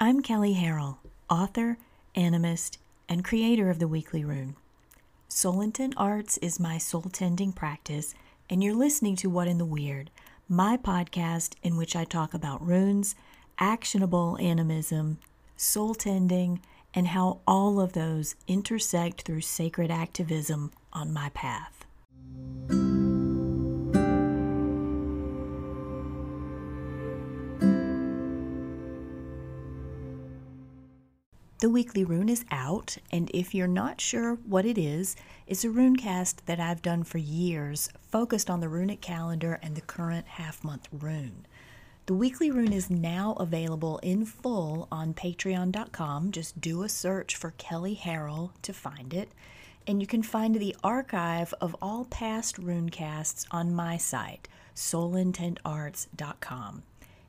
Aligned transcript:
I'm 0.00 0.22
Kelley 0.22 0.54
Harrell, 0.54 0.98
author, 1.28 1.76
animist, 2.14 2.78
and 3.08 3.24
creator 3.24 3.68
of 3.68 3.80
the 3.80 3.88
Weekly 3.88 4.24
Rune. 4.24 4.54
Soul 5.26 5.60
Intent 5.60 5.94
Arts 5.96 6.36
is 6.36 6.60
my 6.60 6.78
soul 6.78 7.02
tending 7.02 7.52
practice, 7.52 8.14
and 8.48 8.62
you're 8.62 8.76
listening 8.76 9.16
to 9.16 9.28
What 9.28 9.48
in 9.48 9.58
the 9.58 9.64
Weird, 9.64 10.12
my 10.48 10.76
podcast 10.76 11.54
in 11.64 11.76
which 11.76 11.96
I 11.96 12.04
talk 12.04 12.32
about 12.32 12.64
runes, 12.64 13.16
actionable 13.58 14.38
animism, 14.40 15.18
soul 15.56 15.96
tending, 15.96 16.60
and 16.94 17.08
how 17.08 17.40
all 17.44 17.80
of 17.80 17.94
those 17.94 18.36
intersect 18.46 19.22
through 19.22 19.40
sacred 19.40 19.90
activism 19.90 20.70
on 20.92 21.12
my 21.12 21.30
path. 21.30 21.77
The 31.60 31.68
weekly 31.68 32.04
rune 32.04 32.28
is 32.28 32.44
out, 32.52 32.98
and 33.10 33.28
if 33.34 33.52
you're 33.52 33.66
not 33.66 34.00
sure 34.00 34.36
what 34.46 34.64
it 34.64 34.78
is, 34.78 35.16
it's 35.48 35.64
a 35.64 35.70
rune 35.70 35.96
cast 35.96 36.46
that 36.46 36.60
I've 36.60 36.82
done 36.82 37.02
for 37.02 37.18
years, 37.18 37.90
focused 38.00 38.48
on 38.48 38.60
the 38.60 38.68
runic 38.68 39.00
calendar 39.00 39.58
and 39.60 39.74
the 39.74 39.80
current 39.80 40.28
half 40.28 40.62
month 40.62 40.86
rune. 40.92 41.46
The 42.06 42.14
weekly 42.14 42.52
rune 42.52 42.72
is 42.72 42.90
now 42.90 43.32
available 43.40 43.98
in 44.04 44.24
full 44.24 44.86
on 44.92 45.14
patreon.com. 45.14 46.30
Just 46.30 46.60
do 46.60 46.84
a 46.84 46.88
search 46.88 47.34
for 47.34 47.54
Kelley 47.58 47.98
Harrell 48.00 48.52
to 48.62 48.72
find 48.72 49.12
it. 49.12 49.32
And 49.84 50.00
you 50.00 50.06
can 50.06 50.22
find 50.22 50.54
the 50.54 50.76
archive 50.84 51.52
of 51.60 51.74
all 51.82 52.04
past 52.04 52.56
rune 52.56 52.90
casts 52.90 53.46
on 53.50 53.74
my 53.74 53.96
site, 53.96 54.46
soulintentarts.com. 54.76 56.84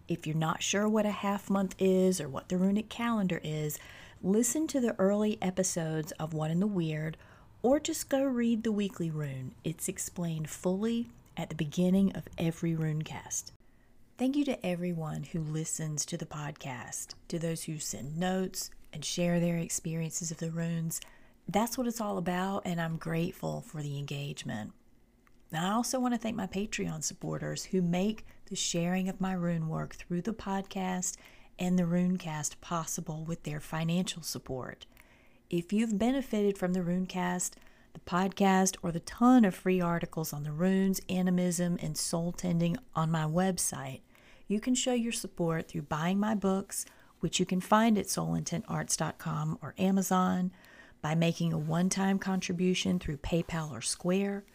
If 0.07 0.27
you're 0.27 0.35
not 0.35 0.61
sure 0.61 0.87
what 0.87 1.07
a 1.07 1.11
half 1.11 1.49
month 1.49 1.73
is 1.79 2.21
or 2.21 2.29
what 2.29 2.49
the 2.49 2.57
runic 2.57 2.89
calendar 2.89 3.41
is, 3.43 3.79
listen 4.21 4.67
to 4.67 4.79
the 4.79 4.95
early 4.99 5.37
episodes 5.41 6.11
of 6.13 6.33
What 6.33 6.51
in 6.51 6.59
the 6.59 6.67
Weird, 6.67 7.17
or 7.61 7.79
just 7.79 8.09
go 8.09 8.23
read 8.23 8.63
the 8.63 8.71
weekly 8.71 9.09
rune. 9.09 9.53
It's 9.63 9.87
explained 9.87 10.49
fully 10.49 11.09
at 11.37 11.49
the 11.49 11.55
beginning 11.55 12.15
of 12.15 12.27
every 12.37 12.73
runecast. 12.73 13.51
Thank 14.17 14.35
you 14.35 14.43
to 14.45 14.65
everyone 14.65 15.23
who 15.23 15.39
listens 15.39 16.05
to 16.05 16.17
the 16.17 16.25
podcast, 16.25 17.15
to 17.29 17.39
those 17.39 17.63
who 17.63 17.79
send 17.79 18.17
notes 18.17 18.69
and 18.91 19.05
share 19.05 19.39
their 19.39 19.57
experiences 19.57 20.31
of 20.31 20.37
the 20.37 20.51
runes. 20.51 20.99
That's 21.47 21.77
what 21.77 21.87
it's 21.87 22.01
all 22.01 22.17
about, 22.17 22.63
and 22.65 22.81
I'm 22.81 22.97
grateful 22.97 23.61
for 23.61 23.81
the 23.81 23.97
engagement. 23.97 24.73
And 25.51 25.65
I 25.65 25.71
also 25.71 25.99
want 25.99 26.13
to 26.13 26.19
thank 26.19 26.35
my 26.35 26.47
Patreon 26.47 27.03
supporters 27.03 27.63
who 27.63 27.81
make 27.81 28.25
the 28.47 28.55
sharing 28.55 29.07
of 29.07 29.21
my 29.21 29.33
rune 29.33 29.69
work 29.69 29.95
through 29.95 30.21
the 30.21 30.33
podcast 30.33 31.15
and 31.59 31.77
the 31.77 31.83
Runecast 31.83 32.61
possible 32.61 33.23
with 33.25 33.43
their 33.43 33.59
financial 33.59 34.23
support. 34.23 34.85
If 35.49 35.73
you've 35.73 35.99
benefited 35.99 36.57
from 36.57 36.73
the 36.73 36.79
Runecast, 36.79 37.51
the 37.93 37.99
podcast, 37.99 38.77
or 38.81 38.91
the 38.91 39.01
ton 39.01 39.43
of 39.45 39.53
free 39.53 39.81
articles 39.81 40.31
on 40.31 40.43
the 40.43 40.51
runes, 40.51 41.01
animism, 41.09 41.77
and 41.81 41.97
soul 41.97 42.31
tending 42.31 42.77
on 42.95 43.11
my 43.11 43.23
website, 43.23 44.01
you 44.47 44.59
can 44.59 44.73
show 44.73 44.93
your 44.93 45.11
support 45.11 45.67
through 45.67 45.83
buying 45.83 46.19
my 46.19 46.33
books, 46.33 46.85
which 47.19 47.39
you 47.39 47.45
can 47.45 47.61
find 47.61 47.97
at 47.97 48.05
soulintentarts.com 48.05 49.59
or 49.61 49.75
Amazon, 49.77 50.51
by 51.01 51.15
making 51.15 51.53
a 51.53 51.57
one 51.57 51.89
time 51.89 52.19
contribution 52.19 52.99
through 52.99 53.17
PayPal 53.17 53.71
or 53.71 53.81
Square, 53.81 54.45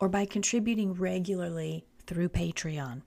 or 0.00 0.08
by 0.08 0.24
contributing 0.24 0.94
regularly 0.94 1.84
through 2.06 2.28
Patreon. 2.28 3.02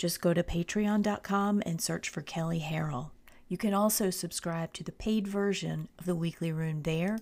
Just 0.00 0.22
go 0.22 0.32
to 0.32 0.42
patreon.com 0.42 1.62
and 1.66 1.78
search 1.78 2.08
for 2.08 2.22
Kelley 2.22 2.60
Harrell. 2.66 3.10
You 3.48 3.58
can 3.58 3.74
also 3.74 4.08
subscribe 4.08 4.72
to 4.72 4.82
the 4.82 4.92
paid 4.92 5.28
version 5.28 5.90
of 5.98 6.06
the 6.06 6.14
Weekly 6.14 6.52
Rune 6.52 6.84
there, 6.84 7.18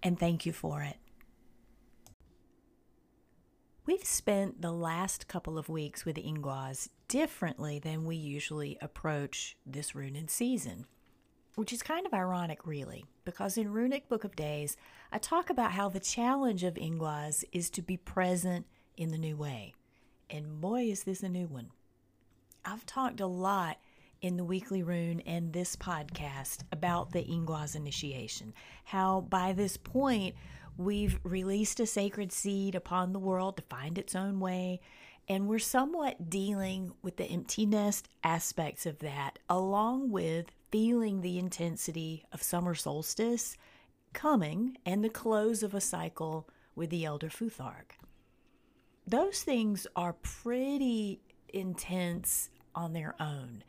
and 0.00 0.16
thank 0.16 0.46
you 0.46 0.52
for 0.52 0.80
it. 0.80 0.98
We've 3.84 4.04
spent 4.04 4.62
the 4.62 4.70
last 4.70 5.26
couple 5.26 5.58
of 5.58 5.68
weeks 5.68 6.04
with 6.04 6.14
Ingwaz 6.14 6.88
differently 7.08 7.80
than 7.80 8.04
we 8.04 8.14
usually 8.14 8.78
approach 8.80 9.56
this 9.66 9.96
rune 9.96 10.14
in 10.14 10.28
season, 10.28 10.86
which 11.56 11.72
is 11.72 11.82
kind 11.82 12.06
of 12.06 12.14
ironic, 12.14 12.64
really, 12.64 13.06
because 13.24 13.58
in 13.58 13.72
Runic 13.72 14.08
Book 14.08 14.22
of 14.22 14.36
Days, 14.36 14.76
I 15.10 15.18
talk 15.18 15.50
about 15.50 15.72
how 15.72 15.88
the 15.88 15.98
challenge 15.98 16.62
of 16.62 16.74
Ingwaz 16.74 17.42
is 17.50 17.70
to 17.70 17.82
be 17.82 17.96
present 17.96 18.66
in 18.96 19.10
the 19.10 19.18
new 19.18 19.36
way. 19.36 19.74
And 20.32 20.60
boy, 20.60 20.82
is 20.82 21.02
this 21.02 21.24
a 21.24 21.28
new 21.28 21.48
one. 21.48 21.70
I've 22.64 22.84
talked 22.84 23.20
a 23.20 23.26
lot 23.26 23.78
in 24.20 24.36
the 24.36 24.44
Weekly 24.44 24.82
Rune 24.82 25.20
and 25.20 25.52
this 25.52 25.76
podcast 25.76 26.58
about 26.70 27.12
the 27.12 27.24
Ingwaz 27.24 27.74
initiation. 27.74 28.52
How 28.84 29.22
by 29.22 29.52
this 29.52 29.76
point, 29.76 30.34
we've 30.76 31.18
released 31.22 31.80
a 31.80 31.86
sacred 31.86 32.32
seed 32.32 32.74
upon 32.74 33.12
the 33.12 33.18
world 33.18 33.56
to 33.56 33.62
find 33.62 33.96
its 33.96 34.14
own 34.14 34.40
way, 34.40 34.80
and 35.28 35.48
we're 35.48 35.58
somewhat 35.58 36.28
dealing 36.28 36.92
with 37.02 37.16
the 37.16 37.24
empty 37.24 37.64
nest 37.64 38.08
aspects 38.22 38.84
of 38.84 38.98
that, 38.98 39.38
along 39.48 40.10
with 40.10 40.46
feeling 40.70 41.20
the 41.22 41.38
intensity 41.38 42.24
of 42.32 42.42
summer 42.42 42.74
solstice 42.74 43.56
coming 44.12 44.76
and 44.84 45.02
the 45.02 45.08
close 45.08 45.62
of 45.62 45.72
a 45.72 45.80
cycle 45.80 46.48
with 46.74 46.90
the 46.90 47.04
Elder 47.04 47.28
Futhark. 47.28 47.92
Those 49.06 49.42
things 49.42 49.86
are 49.96 50.12
pretty 50.12 51.20
intense 51.52 52.50
on 52.74 52.92
their 52.92 53.14
own. 53.20 53.62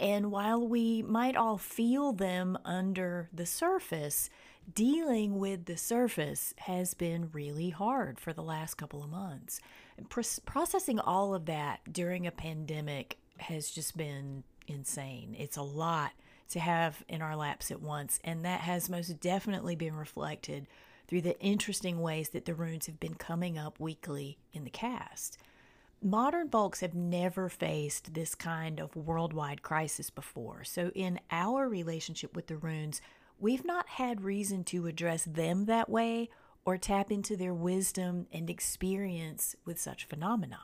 And 0.00 0.30
while 0.30 0.66
we 0.66 1.02
might 1.02 1.36
all 1.36 1.58
feel 1.58 2.12
them 2.12 2.58
under 2.64 3.28
the 3.32 3.46
surface, 3.46 4.28
dealing 4.72 5.38
with 5.38 5.66
the 5.66 5.76
surface 5.76 6.54
has 6.58 6.94
been 6.94 7.30
really 7.32 7.70
hard 7.70 8.18
for 8.18 8.32
the 8.32 8.42
last 8.42 8.74
couple 8.74 9.02
of 9.02 9.10
months. 9.10 9.60
processing 10.10 10.98
all 10.98 11.34
of 11.34 11.46
that 11.46 11.80
during 11.92 12.26
a 12.26 12.32
pandemic 12.32 13.18
has 13.38 13.70
just 13.70 13.96
been 13.96 14.42
insane. 14.66 15.36
It's 15.38 15.56
a 15.56 15.62
lot 15.62 16.12
to 16.50 16.60
have 16.60 17.04
in 17.08 17.22
our 17.22 17.36
laps 17.36 17.70
at 17.70 17.80
once, 17.80 18.18
and 18.24 18.44
that 18.44 18.60
has 18.60 18.90
most 18.90 19.20
definitely 19.20 19.76
been 19.76 19.94
reflected 19.94 20.66
through 21.06 21.22
the 21.22 21.38
interesting 21.40 22.00
ways 22.00 22.30
that 22.30 22.44
the 22.44 22.54
runes 22.54 22.86
have 22.86 22.98
been 22.98 23.14
coming 23.14 23.58
up 23.58 23.78
weekly 23.78 24.38
in 24.52 24.64
the 24.64 24.70
cast. 24.70 25.38
Modern 26.06 26.50
folks 26.50 26.80
have 26.80 26.94
never 26.94 27.48
faced 27.48 28.12
this 28.12 28.34
kind 28.34 28.78
of 28.78 28.94
worldwide 28.94 29.62
crisis 29.62 30.10
before. 30.10 30.62
So, 30.62 30.90
in 30.94 31.18
our 31.30 31.66
relationship 31.66 32.36
with 32.36 32.46
the 32.46 32.58
runes, 32.58 33.00
we've 33.38 33.64
not 33.64 33.88
had 33.88 34.20
reason 34.20 34.64
to 34.64 34.86
address 34.86 35.24
them 35.24 35.64
that 35.64 35.88
way 35.88 36.28
or 36.66 36.76
tap 36.76 37.10
into 37.10 37.38
their 37.38 37.54
wisdom 37.54 38.26
and 38.30 38.50
experience 38.50 39.56
with 39.64 39.80
such 39.80 40.04
phenomena. 40.04 40.60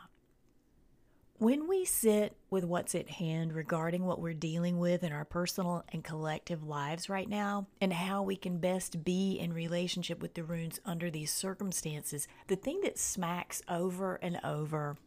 When 1.39 1.67
we 1.67 1.87
sit 1.87 2.37
with 2.51 2.67
what's 2.67 2.95
at 2.95 3.09
hand 3.09 3.55
regarding 3.55 4.05
what 4.05 4.21
we're 4.21 4.35
dealing 4.35 4.79
with 4.79 5.03
in 5.03 5.11
our 5.11 5.25
personal 5.25 5.87
and 5.91 6.05
collective 6.05 6.65
lives 6.65 7.09
right 7.09 7.31
now, 7.31 7.67
and 7.81 7.95
how 7.95 8.23
we 8.23 8.37
can 8.37 8.59
best 8.59 9.05
be 9.05 9.39
in 9.39 9.55
relationship 9.55 10.21
with 10.21 10.35
the 10.35 10.45
runes 10.45 10.81
under 10.85 11.11
these 11.11 11.33
circumstances, 11.33 12.29
the 12.49 12.57
thing 12.57 12.83
that 12.83 12.99
smacks 12.99 13.63
over 13.71 14.17
and 14.17 14.39
over 14.45 14.99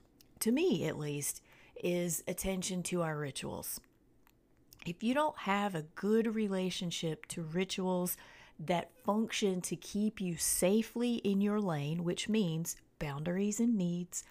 to 0.44 0.52
me 0.52 0.86
at 0.86 1.00
least, 1.00 1.42
is 1.82 2.22
attention 2.28 2.84
to 2.84 3.02
our 3.02 3.18
rituals. 3.18 3.80
If 4.86 5.02
you 5.02 5.14
don't 5.14 5.38
have 5.38 5.74
a 5.74 5.86
good 5.96 6.36
relationship 6.36 7.26
to 7.28 7.42
rituals 7.42 8.18
that 8.60 8.92
function 9.06 9.62
to 9.62 9.78
keep 9.78 10.20
you 10.20 10.36
safely 10.36 11.16
in 11.16 11.40
your 11.40 11.62
lane, 11.62 12.04
which 12.04 12.28
means 12.28 12.76
boundaries 13.00 13.62
and 13.62 13.78
needs, 13.78 14.26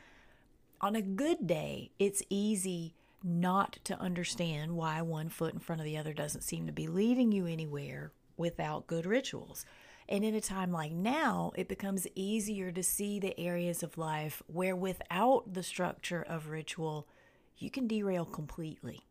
on 0.82 0.96
a 0.96 1.00
good 1.00 1.46
day, 1.46 1.90
it's 1.98 2.22
easy 2.28 2.94
not 3.24 3.78
to 3.84 3.98
understand 3.98 4.72
why 4.76 5.00
one 5.00 5.30
foot 5.30 5.54
in 5.54 5.60
front 5.60 5.80
of 5.80 5.86
the 5.86 5.96
other 5.96 6.12
doesn't 6.12 6.42
seem 6.42 6.66
to 6.66 6.72
be 6.72 6.88
leading 6.88 7.32
you 7.32 7.46
anywhere 7.46 8.12
without 8.36 8.86
good 8.86 9.06
rituals. 9.06 9.64
And 10.12 10.26
in 10.26 10.34
a 10.34 10.42
time 10.42 10.72
like 10.72 10.92
now, 10.92 11.52
it 11.56 11.68
becomes 11.68 12.06
easier 12.14 12.70
to 12.70 12.82
see 12.82 13.18
the 13.18 13.38
areas 13.40 13.82
of 13.82 13.96
life 13.96 14.42
where 14.46 14.76
without 14.76 15.54
the 15.54 15.62
structure 15.62 16.22
of 16.28 16.50
ritual, 16.50 17.08
you 17.56 17.70
can 17.70 17.86
derail 17.86 18.26
completely. 18.26 19.06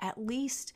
At 0.00 0.18
least 0.18 0.72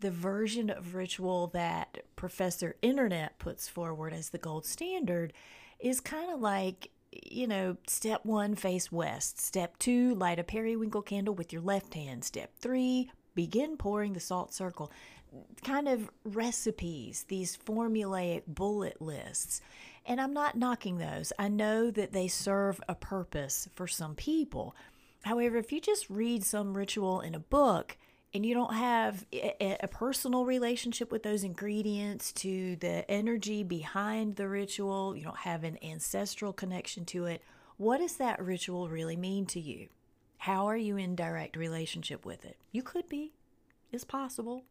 the 0.00 0.10
version 0.10 0.70
of 0.70 0.94
ritual 0.94 1.48
that 1.48 2.04
Professor 2.16 2.76
Internet 2.80 3.38
puts 3.38 3.68
forward 3.68 4.14
as 4.14 4.30
the 4.30 4.38
gold 4.38 4.64
standard 4.64 5.34
is 5.78 6.00
kind 6.00 6.32
of 6.32 6.40
like, 6.40 6.90
you 7.12 7.46
know, 7.46 7.76
step 7.86 8.24
one, 8.24 8.54
face 8.54 8.90
west. 8.90 9.38
Step 9.38 9.78
two, 9.78 10.14
light 10.14 10.38
a 10.38 10.44
periwinkle 10.44 11.02
candle 11.02 11.34
with 11.34 11.52
your 11.52 11.60
left 11.60 11.92
hand. 11.92 12.24
Step 12.24 12.52
three, 12.58 13.10
begin 13.34 13.76
pouring 13.76 14.14
the 14.14 14.20
salt 14.20 14.54
circle 14.54 14.90
kind 15.64 15.88
of 15.88 16.10
recipes, 16.24 17.24
these 17.28 17.56
formulaic 17.56 18.42
bullet 18.46 19.00
lists. 19.00 19.60
And 20.04 20.20
I'm 20.20 20.32
not 20.32 20.56
knocking 20.56 20.98
those. 20.98 21.32
I 21.38 21.48
know 21.48 21.90
that 21.90 22.12
they 22.12 22.28
serve 22.28 22.80
a 22.88 22.94
purpose 22.94 23.68
for 23.74 23.86
some 23.86 24.14
people. 24.14 24.76
However, 25.22 25.56
if 25.56 25.72
you 25.72 25.80
just 25.80 26.08
read 26.08 26.44
some 26.44 26.76
ritual 26.76 27.20
in 27.20 27.34
a 27.34 27.40
book, 27.40 27.96
and 28.34 28.44
you 28.44 28.54
don't 28.54 28.74
have 28.74 29.24
a, 29.32 29.78
a, 29.80 29.88
personal 29.88 30.44
relationship 30.44 31.10
with 31.10 31.22
those 31.22 31.42
ingredients 31.42 32.32
to 32.32 32.76
the 32.76 33.10
energy 33.10 33.62
behind 33.62 34.36
the 34.36 34.46
ritual, 34.46 35.16
you 35.16 35.24
don't 35.24 35.38
have 35.38 35.64
an 35.64 35.78
ancestral 35.82 36.52
connection 36.52 37.06
to 37.06 37.24
it, 37.24 37.42
what 37.78 37.98
does 37.98 38.16
that 38.16 38.44
ritual 38.44 38.88
really 38.88 39.16
mean 39.16 39.46
to 39.46 39.60
you? 39.60 39.88
How 40.38 40.66
are 40.66 40.76
you 40.76 40.96
in 40.96 41.16
direct 41.16 41.56
relationship 41.56 42.26
with 42.26 42.44
it? 42.44 42.58
You 42.72 42.82
could 42.82 43.08
be, 43.08 43.32
it's 43.90 44.04
possible. 44.04 44.64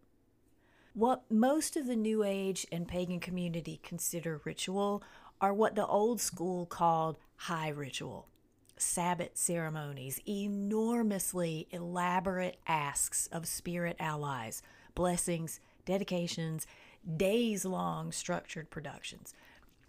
What 0.95 1.29
most 1.29 1.75
of 1.75 1.87
the 1.87 1.95
New 1.97 2.23
Age 2.23 2.65
and 2.71 2.87
pagan 2.87 3.19
community 3.19 3.81
consider 3.83 4.39
ritual 4.45 5.03
are 5.41 5.53
what 5.53 5.75
the 5.75 5.85
old 5.85 6.21
school 6.21 6.65
called 6.65 7.17
high 7.35 7.67
ritual. 7.67 8.29
Sabbath 8.77 9.31
ceremonies, 9.33 10.21
enormously 10.25 11.67
elaborate 11.71 12.55
asks 12.65 13.27
of 13.33 13.45
spirit 13.45 13.97
allies, 13.99 14.61
blessings, 14.95 15.59
dedications, 15.83 16.65
days 17.17 17.65
long 17.65 18.13
structured 18.13 18.69
productions. 18.69 19.33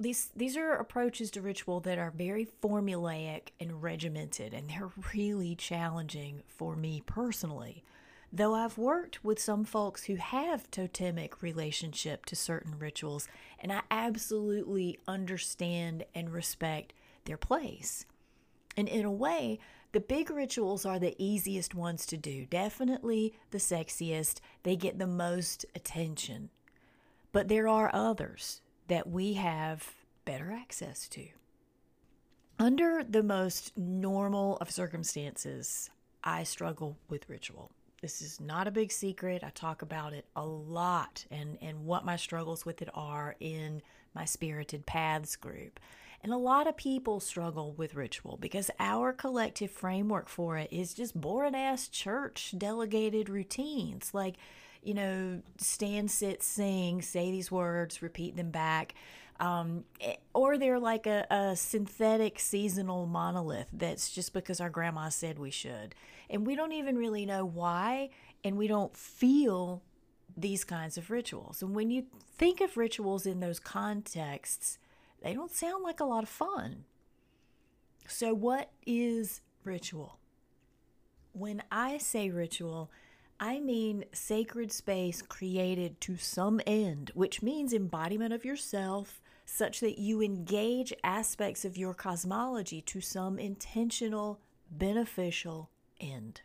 These, 0.00 0.30
these 0.34 0.56
are 0.56 0.72
approaches 0.72 1.30
to 1.30 1.40
ritual 1.40 1.78
that 1.82 1.98
are 1.98 2.10
very 2.10 2.48
formulaic 2.60 3.50
and 3.60 3.80
regimented, 3.80 4.52
and 4.52 4.68
they're 4.68 4.90
really 5.14 5.54
challenging 5.54 6.42
for 6.48 6.74
me 6.74 7.00
personally. 7.06 7.84
Though 8.32 8.54
I've 8.54 8.76
worked 8.76 9.24
with 9.24 9.38
some 9.38 9.64
folks 9.64 10.04
who 10.04 10.16
have 10.16 10.70
totemic 10.70 11.42
relationship 11.42 12.26
to 12.26 12.36
certain 12.36 12.78
rituals, 12.78 13.28
and 13.58 13.72
I 13.72 13.82
absolutely 13.90 14.98
understand 15.06 16.04
and 16.14 16.32
respect 16.32 16.92
their 17.24 17.36
place. 17.38 18.04
And 18.76 18.88
in 18.88 19.04
a 19.04 19.12
way, 19.12 19.58
the 19.92 20.00
big 20.00 20.30
rituals 20.30 20.84
are 20.84 20.98
the 20.98 21.14
easiest 21.18 21.74
ones 21.74 22.04
to 22.06 22.16
do, 22.16 22.44
definitely 22.44 23.32
the 23.50 23.58
sexiest. 23.58 24.40
They 24.62 24.76
get 24.76 24.98
the 24.98 25.06
most 25.06 25.64
attention. 25.74 26.50
But 27.32 27.48
there 27.48 27.68
are 27.68 27.90
others 27.94 28.60
that 28.88 29.08
we 29.08 29.34
have 29.34 29.94
better 30.24 30.52
access 30.52 31.08
to. 31.08 31.28
Under 32.58 33.02
the 33.04 33.22
most 33.22 33.76
normal 33.76 34.56
of 34.58 34.70
circumstances, 34.70 35.90
I 36.24 36.42
struggle 36.42 36.98
with 37.08 37.28
ritual. 37.28 37.70
This 38.06 38.22
is 38.22 38.40
not 38.40 38.68
a 38.68 38.70
big 38.70 38.92
secret. 38.92 39.42
I 39.42 39.50
talk 39.50 39.82
about 39.82 40.12
it 40.12 40.26
a 40.36 40.46
lot 40.46 41.26
and, 41.28 41.58
and 41.60 41.86
what 41.86 42.04
my 42.04 42.14
struggles 42.14 42.64
with 42.64 42.80
it 42.80 42.88
are 42.94 43.34
in 43.40 43.82
my 44.14 44.24
Spirited 44.24 44.86
Paths 44.86 45.34
group. 45.34 45.80
And 46.22 46.32
a 46.32 46.36
lot 46.36 46.68
of 46.68 46.76
people 46.76 47.18
struggle 47.18 47.72
with 47.72 47.96
ritual 47.96 48.36
because 48.40 48.70
our 48.78 49.12
collective 49.12 49.72
framework 49.72 50.28
for 50.28 50.56
it 50.56 50.72
is 50.72 50.94
just 50.94 51.20
boring 51.20 51.56
ass 51.56 51.88
church 51.88 52.54
delegated 52.56 53.28
routines. 53.28 54.14
Like, 54.14 54.36
you 54.84 54.94
know, 54.94 55.42
stand, 55.58 56.08
sit, 56.12 56.44
sing, 56.44 57.02
say 57.02 57.32
these 57.32 57.50
words, 57.50 58.02
repeat 58.02 58.36
them 58.36 58.52
back. 58.52 58.94
Um, 59.38 59.84
eh, 60.00 60.16
or 60.34 60.56
they're 60.56 60.78
like 60.78 61.06
a, 61.06 61.26
a 61.30 61.56
synthetic 61.56 62.40
seasonal 62.40 63.06
monolith 63.06 63.68
that's 63.72 64.10
just 64.10 64.32
because 64.32 64.60
our 64.60 64.70
grandma 64.70 65.08
said 65.10 65.38
we 65.38 65.50
should. 65.50 65.94
And 66.30 66.46
we 66.46 66.56
don't 66.56 66.72
even 66.72 66.96
really 66.96 67.26
know 67.26 67.44
why, 67.44 68.10
and 68.42 68.56
we 68.56 68.66
don't 68.66 68.96
feel 68.96 69.82
these 70.36 70.64
kinds 70.64 70.98
of 70.98 71.10
rituals. 71.10 71.62
And 71.62 71.74
when 71.74 71.90
you 71.90 72.06
think 72.36 72.60
of 72.60 72.76
rituals 72.76 73.26
in 73.26 73.40
those 73.40 73.58
contexts, 73.60 74.78
they 75.22 75.34
don't 75.34 75.50
sound 75.50 75.82
like 75.82 76.00
a 76.00 76.04
lot 76.04 76.22
of 76.22 76.28
fun. 76.28 76.84
So, 78.06 78.34
what 78.34 78.70
is 78.86 79.40
ritual? 79.64 80.18
When 81.32 81.62
I 81.70 81.98
say 81.98 82.30
ritual, 82.30 82.90
I 83.38 83.60
mean 83.60 84.04
sacred 84.12 84.72
space 84.72 85.20
created 85.22 86.00
to 86.02 86.16
some 86.16 86.60
end, 86.66 87.10
which 87.14 87.42
means 87.42 87.72
embodiment 87.72 88.32
of 88.32 88.44
yourself, 88.44 89.20
such 89.46 89.80
that 89.80 89.98
you 89.98 90.20
engage 90.20 90.92
aspects 91.02 91.64
of 91.64 91.78
your 91.78 91.94
cosmology 91.94 92.82
to 92.82 93.00
some 93.00 93.38
intentional, 93.38 94.40
beneficial 94.70 95.70
end. 96.00 96.42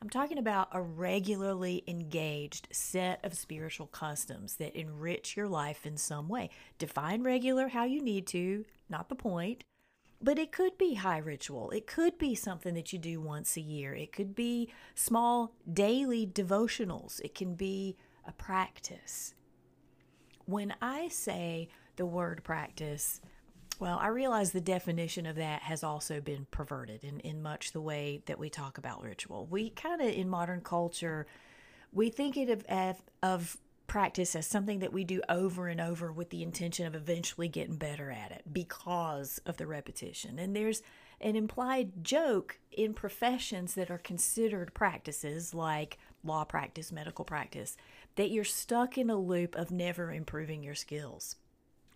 I'm 0.00 0.10
talking 0.10 0.36
about 0.36 0.68
a 0.70 0.82
regularly 0.82 1.82
engaged 1.86 2.68
set 2.70 3.24
of 3.24 3.32
spiritual 3.32 3.86
customs 3.86 4.56
that 4.56 4.78
enrich 4.78 5.34
your 5.34 5.48
life 5.48 5.86
in 5.86 5.96
some 5.96 6.28
way. 6.28 6.50
Define 6.78 7.22
regular 7.22 7.68
how 7.68 7.84
you 7.84 8.02
need 8.02 8.26
to, 8.28 8.66
not 8.90 9.08
the 9.08 9.14
point. 9.14 9.64
But 10.20 10.38
it 10.38 10.52
could 10.52 10.76
be 10.76 10.94
high 10.94 11.18
ritual. 11.18 11.70
It 11.70 11.86
could 11.86 12.18
be 12.18 12.34
something 12.34 12.74
that 12.74 12.92
you 12.92 12.98
do 12.98 13.18
once 13.20 13.56
a 13.56 13.62
year. 13.62 13.94
It 13.94 14.12
could 14.12 14.34
be 14.34 14.70
small 14.94 15.54
daily 15.72 16.26
devotionals. 16.26 17.20
It 17.24 17.34
can 17.34 17.54
be 17.54 17.96
a 18.26 18.32
practice. 18.32 19.34
When 20.44 20.74
I 20.82 21.08
say 21.08 21.68
the 21.96 22.06
word 22.06 22.42
practice, 22.44 23.20
well, 23.78 23.98
I 24.00 24.08
realize 24.08 24.52
the 24.52 24.60
definition 24.60 25.26
of 25.26 25.36
that 25.36 25.62
has 25.62 25.82
also 25.82 26.20
been 26.20 26.46
perverted 26.50 27.04
in, 27.04 27.20
in 27.20 27.42
much 27.42 27.72
the 27.72 27.80
way 27.80 28.22
that 28.26 28.38
we 28.38 28.48
talk 28.48 28.78
about 28.78 29.02
ritual. 29.02 29.46
We 29.46 29.70
kind 29.70 30.00
of, 30.00 30.08
in 30.08 30.28
modern 30.28 30.60
culture, 30.60 31.26
we 31.92 32.10
think 32.10 32.36
it 32.36 32.48
of, 32.50 33.02
of 33.22 33.56
practice 33.86 34.34
as 34.34 34.46
something 34.46 34.78
that 34.78 34.92
we 34.92 35.04
do 35.04 35.20
over 35.28 35.68
and 35.68 35.80
over 35.80 36.12
with 36.12 36.30
the 36.30 36.42
intention 36.42 36.86
of 36.86 36.94
eventually 36.94 37.48
getting 37.48 37.76
better 37.76 38.10
at 38.10 38.30
it 38.30 38.42
because 38.52 39.38
of 39.46 39.56
the 39.56 39.66
repetition. 39.66 40.38
And 40.38 40.54
there's 40.54 40.82
an 41.20 41.36
implied 41.36 42.04
joke 42.04 42.58
in 42.72 42.94
professions 42.94 43.74
that 43.74 43.90
are 43.90 43.98
considered 43.98 44.74
practices 44.74 45.54
like 45.54 45.98
law 46.22 46.44
practice, 46.44 46.90
medical 46.90 47.24
practice, 47.24 47.76
that 48.16 48.30
you're 48.30 48.44
stuck 48.44 48.96
in 48.96 49.10
a 49.10 49.16
loop 49.16 49.54
of 49.54 49.70
never 49.70 50.12
improving 50.12 50.62
your 50.62 50.74
skills. 50.74 51.36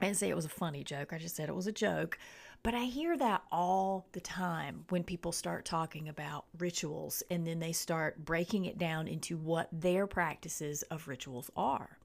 I 0.00 0.06
didn't 0.06 0.19
say 0.19 0.29
it 0.29 0.37
was 0.37 0.45
a 0.45 0.50
funny 0.50 0.85
joke. 0.85 1.12
I 1.12 1.19
just 1.19 1.37
said 1.37 1.49
it 1.49 1.55
was 1.55 1.67
a 1.67 1.73
joke. 1.73 2.19
But 2.62 2.75
I 2.75 2.85
hear 2.85 3.17
that 3.17 3.43
all 3.53 4.06
the 4.12 4.21
time 4.21 4.85
when 4.89 5.05
people 5.05 5.33
start 5.33 5.65
talking 5.65 6.09
about 6.09 6.47
rituals 6.59 7.23
and 7.31 7.47
then 7.47 7.61
they 7.61 7.73
start 7.73 8.25
breaking 8.25 8.65
it 8.65 8.79
down 8.79 9.06
into 9.06 9.37
what 9.37 9.69
their 9.73 10.06
practices 10.06 10.83
of 10.85 11.09
rituals 11.09 11.50
are. 11.56 11.99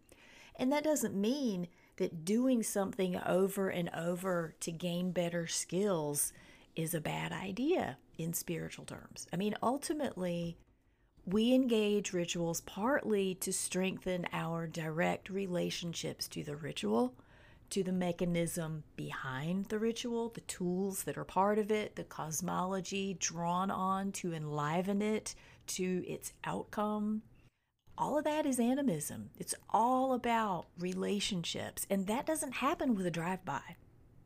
And 0.56 0.72
that 0.72 0.84
doesn't 0.84 1.16
mean 1.16 1.68
that 1.98 2.26
doing 2.26 2.64
something 2.64 3.20
over 3.26 3.70
and 3.70 3.90
over 3.96 4.56
to 4.60 4.72
gain 4.72 5.12
better 5.12 5.48
skills 5.48 6.34
is 6.76 6.94
a 6.94 7.02
bad 7.02 7.32
idea 7.32 7.98
in 8.18 8.34
spiritual 8.34 8.86
terms. 8.86 9.28
I 9.32 9.38
mean, 9.38 9.56
ultimately, 9.62 10.58
we 11.26 11.54
engage 11.54 12.14
rituals 12.14 12.62
partly 12.62 13.36
to 13.36 13.54
strengthen 13.54 14.28
our 14.34 14.68
direct 14.68 15.30
relationships 15.30 16.28
to 16.30 16.44
the 16.44 16.56
ritual 16.56 17.16
to 17.70 17.84
the 17.84 17.92
mechanism 17.92 18.84
behind 18.96 19.66
the 19.66 19.80
ritual, 19.80 20.30
the 20.30 20.42
tools 20.42 21.04
that 21.04 21.18
are 21.18 21.24
part 21.24 21.58
of 21.58 21.72
it, 21.72 21.96
the 21.96 22.04
cosmology 22.04 23.16
drawn 23.20 23.72
on 23.72 24.12
to 24.12 24.34
enliven 24.34 25.02
it 25.02 25.36
to 25.68 26.04
its 26.08 26.34
outcome. 26.44 27.24
All 27.98 28.18
of 28.18 28.24
that 28.24 28.46
is 28.46 28.60
animism. 28.60 29.30
It's 29.38 29.56
all 29.70 30.14
about 30.14 30.66
relationships, 30.80 31.86
and 31.90 32.08
that 32.08 32.26
doesn't 32.26 32.54
happen 32.54 32.96
with 32.96 33.06
a 33.06 33.12
drive 33.12 33.46
by. 33.46 33.78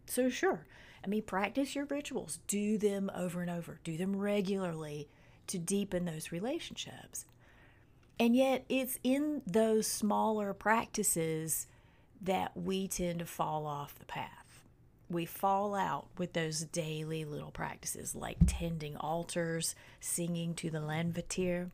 So, 0.06 0.30
sure, 0.30 0.66
I 1.04 1.08
mean, 1.08 1.24
practice 1.24 1.76
your 1.76 1.86
rituals, 1.86 2.40
do 2.48 2.78
them 2.78 3.12
over 3.16 3.42
and 3.42 3.50
over, 3.50 3.80
do 3.84 3.98
them 3.98 4.16
regularly 4.16 5.10
to 5.48 5.58
deepen 5.58 6.06
those 6.06 6.32
relationships. 6.32 7.26
And 8.20 8.36
yet, 8.36 8.66
it's 8.68 9.00
in 9.04 9.42
those 9.46 9.86
smaller 9.86 10.54
practices 10.54 11.68
that 12.22 12.56
we 12.56 12.88
tend 12.88 13.20
to 13.20 13.26
fall 13.26 13.66
off 13.66 13.98
the 14.00 14.06
path. 14.06 14.64
We 15.10 15.26
fall 15.26 15.74
out 15.74 16.08
with 16.18 16.34
those 16.34 16.62
daily 16.62 17.24
little 17.24 17.52
practices 17.52 18.16
like 18.16 18.38
tending 18.46 18.98
altars, 18.98 19.76
singing 20.00 20.54
to 20.56 20.70
the 20.70 20.80
Landvættir. 20.80 21.72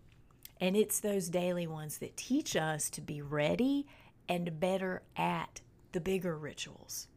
And 0.62 0.76
it's 0.76 1.00
those 1.00 1.30
daily 1.30 1.66
ones 1.66 1.98
that 1.98 2.16
teach 2.16 2.56
us 2.56 2.90
to 2.92 3.02
be 3.02 3.22
ready 3.22 3.88
and 4.30 4.60
better 4.60 5.02
at 5.18 5.62
the 5.92 6.00
bigger 6.00 6.38
rituals. 6.38 7.08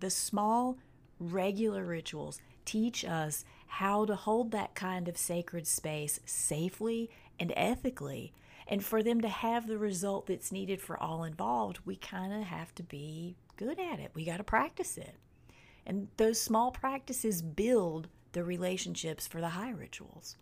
The 0.00 0.10
small, 0.10 0.76
regular 1.18 1.84
rituals 1.84 2.40
teach 2.64 3.04
us 3.04 3.44
how 3.66 4.04
to 4.04 4.14
hold 4.14 4.50
that 4.50 4.74
kind 4.74 5.08
of 5.08 5.16
sacred 5.16 5.66
space 5.66 6.20
safely 6.24 7.10
and 7.38 7.52
ethically 7.56 8.32
and 8.70 8.84
for 8.84 9.02
them 9.02 9.20
to 9.20 9.28
have 9.28 9.66
the 9.66 9.78
result 9.78 10.28
that's 10.28 10.52
needed 10.52 10.80
for 10.80 10.96
all 10.96 11.24
involved, 11.24 11.80
we 11.84 11.96
kind 11.96 12.32
of 12.32 12.44
have 12.44 12.72
to 12.76 12.84
be 12.84 13.36
good 13.56 13.80
at 13.80 13.98
it. 13.98 14.12
We 14.14 14.24
got 14.24 14.36
to 14.36 14.44
practice 14.44 14.96
it. 14.96 15.16
And 15.84 16.06
those 16.16 16.40
small 16.40 16.70
practices 16.70 17.42
build 17.42 18.06
the 18.30 18.44
relationships 18.44 19.26
for 19.26 19.40
the 19.40 19.48
high 19.48 19.70
rituals. 19.70 20.36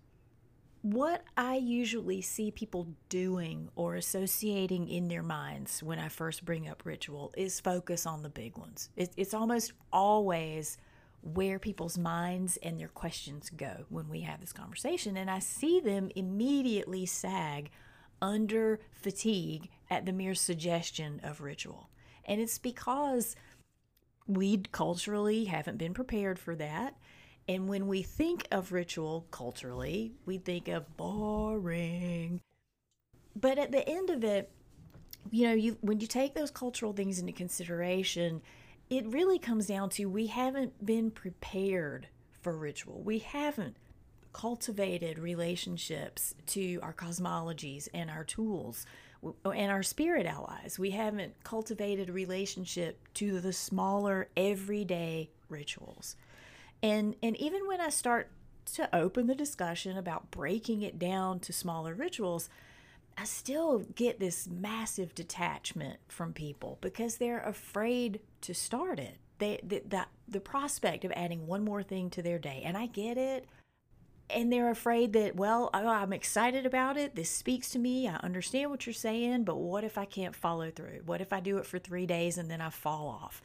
What 0.82 1.24
I 1.38 1.56
usually 1.56 2.20
see 2.20 2.50
people 2.50 2.88
doing 3.08 3.70
or 3.74 3.94
associating 3.94 4.88
in 4.88 5.08
their 5.08 5.22
minds 5.22 5.82
when 5.82 5.98
I 5.98 6.08
first 6.08 6.44
bring 6.44 6.68
up 6.68 6.82
ritual 6.84 7.32
is 7.34 7.60
focus 7.60 8.04
on 8.04 8.22
the 8.22 8.28
big 8.28 8.58
ones. 8.58 8.90
It's 8.96 9.34
almost 9.34 9.72
always 9.90 10.76
where 11.22 11.58
people's 11.58 11.96
minds 11.96 12.58
and 12.58 12.78
their 12.78 12.88
questions 12.88 13.50
go 13.50 13.86
when 13.88 14.08
we 14.08 14.20
have 14.20 14.40
this 14.40 14.52
conversation. 14.52 15.16
And 15.16 15.30
I 15.30 15.38
see 15.38 15.80
them 15.80 16.10
immediately 16.14 17.06
sag 17.06 17.70
under 18.20 18.80
fatigue 18.92 19.68
at 19.90 20.06
the 20.06 20.12
mere 20.12 20.34
suggestion 20.34 21.20
of 21.22 21.40
ritual. 21.40 21.90
And 22.24 22.40
it's 22.40 22.58
because 22.58 23.36
we 24.26 24.58
culturally 24.72 25.44
haven't 25.44 25.78
been 25.78 25.94
prepared 25.94 26.38
for 26.38 26.54
that. 26.56 26.96
And 27.48 27.68
when 27.68 27.86
we 27.86 28.02
think 28.02 28.46
of 28.50 28.72
ritual 28.72 29.26
culturally, 29.30 30.12
we 30.26 30.36
think 30.36 30.68
of 30.68 30.96
boring. 30.96 32.42
But 33.34 33.58
at 33.58 33.72
the 33.72 33.88
end 33.88 34.10
of 34.10 34.22
it, 34.22 34.50
you 35.30 35.46
know, 35.46 35.54
you 35.54 35.78
when 35.80 36.00
you 36.00 36.06
take 36.06 36.34
those 36.34 36.50
cultural 36.50 36.92
things 36.92 37.18
into 37.18 37.32
consideration, 37.32 38.42
it 38.90 39.06
really 39.06 39.38
comes 39.38 39.66
down 39.66 39.90
to 39.90 40.06
we 40.06 40.26
haven't 40.26 40.84
been 40.84 41.10
prepared 41.10 42.08
for 42.40 42.56
ritual. 42.56 43.02
We 43.02 43.18
haven't 43.18 43.76
cultivated 44.38 45.18
relationships 45.18 46.32
to 46.46 46.78
our 46.80 46.92
cosmologies 46.92 47.88
and 47.92 48.08
our 48.08 48.22
tools 48.22 48.86
and 49.44 49.72
our 49.72 49.82
spirit 49.82 50.26
allies. 50.26 50.78
We 50.78 50.92
haven't 50.92 51.42
cultivated 51.42 52.08
a 52.08 52.12
relationship 52.12 53.00
to 53.14 53.40
the 53.40 53.52
smaller 53.52 54.28
everyday 54.36 55.30
rituals. 55.48 56.14
And 56.84 57.16
and 57.20 57.36
even 57.38 57.66
when 57.66 57.80
I 57.80 57.88
start 57.88 58.30
to 58.74 58.94
open 58.94 59.26
the 59.26 59.34
discussion 59.34 59.98
about 59.98 60.30
breaking 60.30 60.82
it 60.82 61.00
down 61.00 61.40
to 61.40 61.52
smaller 61.52 61.92
rituals, 61.92 62.48
I 63.16 63.24
still 63.24 63.80
get 63.96 64.20
this 64.20 64.46
massive 64.46 65.16
detachment 65.16 65.98
from 66.06 66.32
people 66.32 66.78
because 66.80 67.16
they're 67.16 67.40
afraid 67.40 68.20
to 68.42 68.54
start 68.54 69.00
it. 69.00 69.16
They 69.38 69.58
the, 69.64 69.82
the, 69.88 70.06
the 70.28 70.40
prospect 70.40 71.04
of 71.04 71.10
adding 71.16 71.48
one 71.48 71.64
more 71.64 71.82
thing 71.82 72.08
to 72.10 72.22
their 72.22 72.38
day, 72.38 72.62
and 72.64 72.76
I 72.76 72.86
get 72.86 73.18
it. 73.18 73.48
And 74.30 74.52
they're 74.52 74.70
afraid 74.70 75.14
that, 75.14 75.36
well, 75.36 75.70
oh, 75.72 75.88
I'm 75.88 76.12
excited 76.12 76.66
about 76.66 76.96
it. 76.96 77.14
This 77.14 77.30
speaks 77.30 77.70
to 77.70 77.78
me. 77.78 78.06
I 78.06 78.16
understand 78.16 78.70
what 78.70 78.86
you're 78.86 78.92
saying, 78.92 79.44
but 79.44 79.56
what 79.56 79.84
if 79.84 79.96
I 79.96 80.04
can't 80.04 80.36
follow 80.36 80.70
through? 80.70 81.00
What 81.06 81.20
if 81.20 81.32
I 81.32 81.40
do 81.40 81.56
it 81.58 81.66
for 81.66 81.78
three 81.78 82.04
days 82.04 82.36
and 82.36 82.50
then 82.50 82.60
I 82.60 82.68
fall 82.70 83.08
off? 83.08 83.40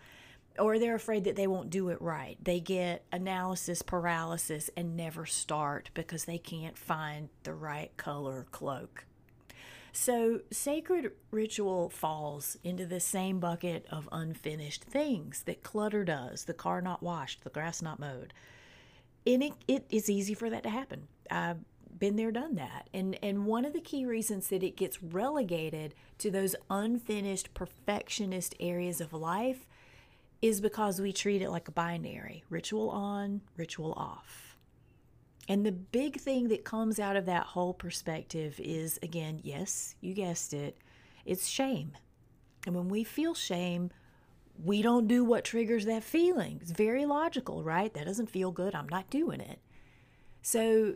Or 0.60 0.78
they're 0.78 0.96
afraid 0.96 1.24
that 1.24 1.36
they 1.36 1.48
won't 1.48 1.70
do 1.70 1.90
it 1.90 2.02
right. 2.02 2.38
They 2.44 2.60
get 2.60 3.06
analysis 3.12 3.82
paralysis 3.82 4.70
and 4.76 4.98
never 4.98 5.26
start 5.26 5.90
because 5.94 6.26
they 6.26 6.38
can't 6.38 6.78
find 6.78 7.30
the 7.44 7.54
right 7.54 7.96
color 7.98 8.46
cloak 8.52 9.06
so, 9.96 10.40
sacred 10.50 11.12
ritual 11.30 11.88
falls 11.88 12.58
into 12.64 12.88
the 12.88 13.00
same 13.00 13.40
bucket 13.40 13.86
of 13.92 14.10
unfinished 14.12 14.84
things 14.84 15.44
that 15.44 15.62
clutter 15.62 16.04
does 16.04 16.46
the 16.46 16.54
car 16.54 16.82
not 16.82 17.04
washed, 17.04 17.44
the 17.44 17.52
grass 17.52 17.80
not 17.80 18.00
mowed. 18.00 18.34
And 19.26 19.44
it, 19.44 19.54
it 19.68 19.86
is 19.90 20.10
easy 20.10 20.34
for 20.34 20.50
that 20.50 20.64
to 20.64 20.70
happen. 20.70 21.08
I've 21.32 21.60
been 21.98 22.16
there, 22.16 22.32
done 22.32 22.56
that. 22.56 22.90
And, 22.94 23.18
and 23.24 23.46
one 23.46 23.66
of 23.66 23.74
the 23.74 23.82
key 23.82 24.06
reasons 24.06 24.48
that 24.50 24.64
it 24.64 24.76
gets 24.76 25.02
relegated 25.02 25.96
to 26.20 26.30
those 26.30 26.56
unfinished, 26.70 27.54
perfectionist 27.54 28.56
areas 28.60 29.00
of 29.00 29.14
life 29.14 29.68
is 30.42 30.60
because 30.60 31.00
we 31.00 31.14
treat 31.14 31.42
it 31.42 31.50
like 31.50 31.70
a 31.70 31.72
binary 31.72 32.44
ritual 32.50 32.90
on, 32.90 33.42
ritual 33.56 33.94
off 33.94 34.54
and 35.48 35.66
the 35.66 35.72
big 35.72 36.20
thing 36.20 36.48
that 36.50 36.64
comes 36.64 37.00
out 37.00 37.16
of 37.16 37.26
that 37.26 37.44
whole 37.44 37.74
perspective 37.74 38.60
is 38.60 38.98
again, 39.04 39.42
yes, 39.44 39.96
you 40.00 40.14
guessed 40.14 40.54
it, 40.54 40.78
it's 41.26 41.48
shame. 41.48 41.92
And 42.66 42.76
when 42.76 42.88
we 42.88 43.04
feel 43.04 43.34
shame, 43.34 43.92
we 44.62 44.82
don't 44.82 45.08
do 45.08 45.24
what 45.24 45.44
triggers 45.44 45.86
that 45.86 46.04
feeling. 46.04 46.60
It's 46.62 46.72
very 46.72 47.06
logical, 47.06 47.64
right? 47.64 47.94
That 47.94 48.06
doesn't 48.06 48.30
feel 48.30 48.52
good. 48.52 48.76
I'm 48.76 48.90
not 48.90 49.10
doing 49.10 49.40
it. 49.40 49.60
So, 50.42 50.96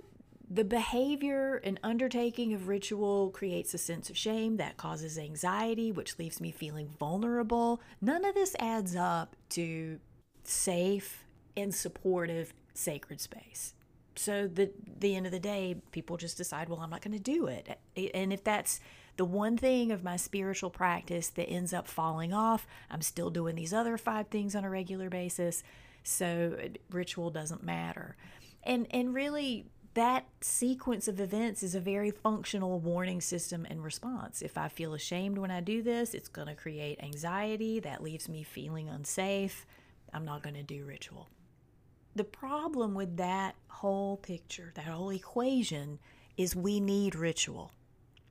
the 0.50 0.64
behavior 0.64 1.60
and 1.62 1.78
undertaking 1.84 2.54
of 2.54 2.70
ritual 2.70 3.32
creates 3.32 3.74
a 3.74 3.78
sense 3.78 4.10
of 4.10 4.16
shame 4.16 4.56
that 4.58 4.78
causes 4.78 5.18
anxiety, 5.18 5.92
which 5.92 6.18
leaves 6.18 6.40
me 6.40 6.52
feeling 6.52 6.88
vulnerable. 6.98 7.82
None 8.00 8.24
of 8.24 8.34
this 8.34 8.56
adds 8.58 8.96
up 8.96 9.36
to 9.50 10.00
safe 10.46 11.26
and 11.58 11.76
supportive 11.76 12.54
sacred 12.74 13.20
space 13.20 13.74
so 14.16 14.48
the 14.48 14.72
the 15.00 15.16
end 15.16 15.26
of 15.26 15.32
the 15.32 15.40
day 15.40 15.76
people 15.92 16.18
just 16.18 16.38
decide 16.38 16.70
well 16.70 16.80
i'm 16.80 16.90
not 16.90 17.02
going 17.02 17.16
to 17.16 17.20
do 17.20 17.48
it 17.48 17.80
and 18.14 18.32
if 18.34 18.44
that's 18.44 18.80
the 19.18 19.26
one 19.26 19.58
thing 19.58 19.92
of 19.92 20.04
my 20.04 20.16
spiritual 20.16 20.70
practice 20.70 21.30
that 21.30 21.46
ends 21.46 21.74
up 21.74 21.88
falling 21.88 22.34
off 22.34 22.66
i'm 22.90 23.02
still 23.02 23.30
doing 23.30 23.56
these 23.56 23.74
other 23.74 23.98
five 23.98 24.28
things 24.28 24.56
on 24.56 24.64
a 24.64 24.70
regular 24.70 25.10
basis 25.10 25.64
so 26.04 26.56
ritual 26.90 27.30
doesn't 27.30 27.64
matter 27.64 28.16
and 28.64 28.88
and 28.92 29.14
really 29.14 29.66
that 29.98 30.28
sequence 30.42 31.08
of 31.08 31.20
events 31.20 31.64
is 31.64 31.74
a 31.74 31.80
very 31.80 32.12
functional 32.12 32.80
warning 32.80 33.20
system 33.20 33.66
and 33.68 33.84
response. 33.84 34.44
If 34.44 34.56
I 34.56 34.68
feel 34.68 34.94
ashamed 34.94 35.40
when 35.40 35.50
I 35.50 35.60
do 35.60 35.82
this, 35.82 36.14
it's 36.14 36.28
going 36.28 36.48
to 36.48 36.54
create 36.54 37.02
anxiety. 37.02 37.80
That 37.80 38.04
leaves 38.04 38.30
me 38.30 38.44
feeling 38.44 38.90
unsafe. 38.90 39.66
I'm 40.14 40.24
not 40.24 40.44
going 40.44 40.54
to 40.54 40.62
do 40.62 40.86
ritual. 40.86 41.30
The 42.16 42.24
problem 42.24 42.94
with 42.94 43.18
that 43.18 43.56
whole 43.70 44.18
picture, 44.18 44.72
that 44.76 44.86
whole 44.86 45.10
equation, 45.10 45.98
is 46.38 46.56
we 46.56 46.80
need 46.80 47.16
ritual. 47.16 47.72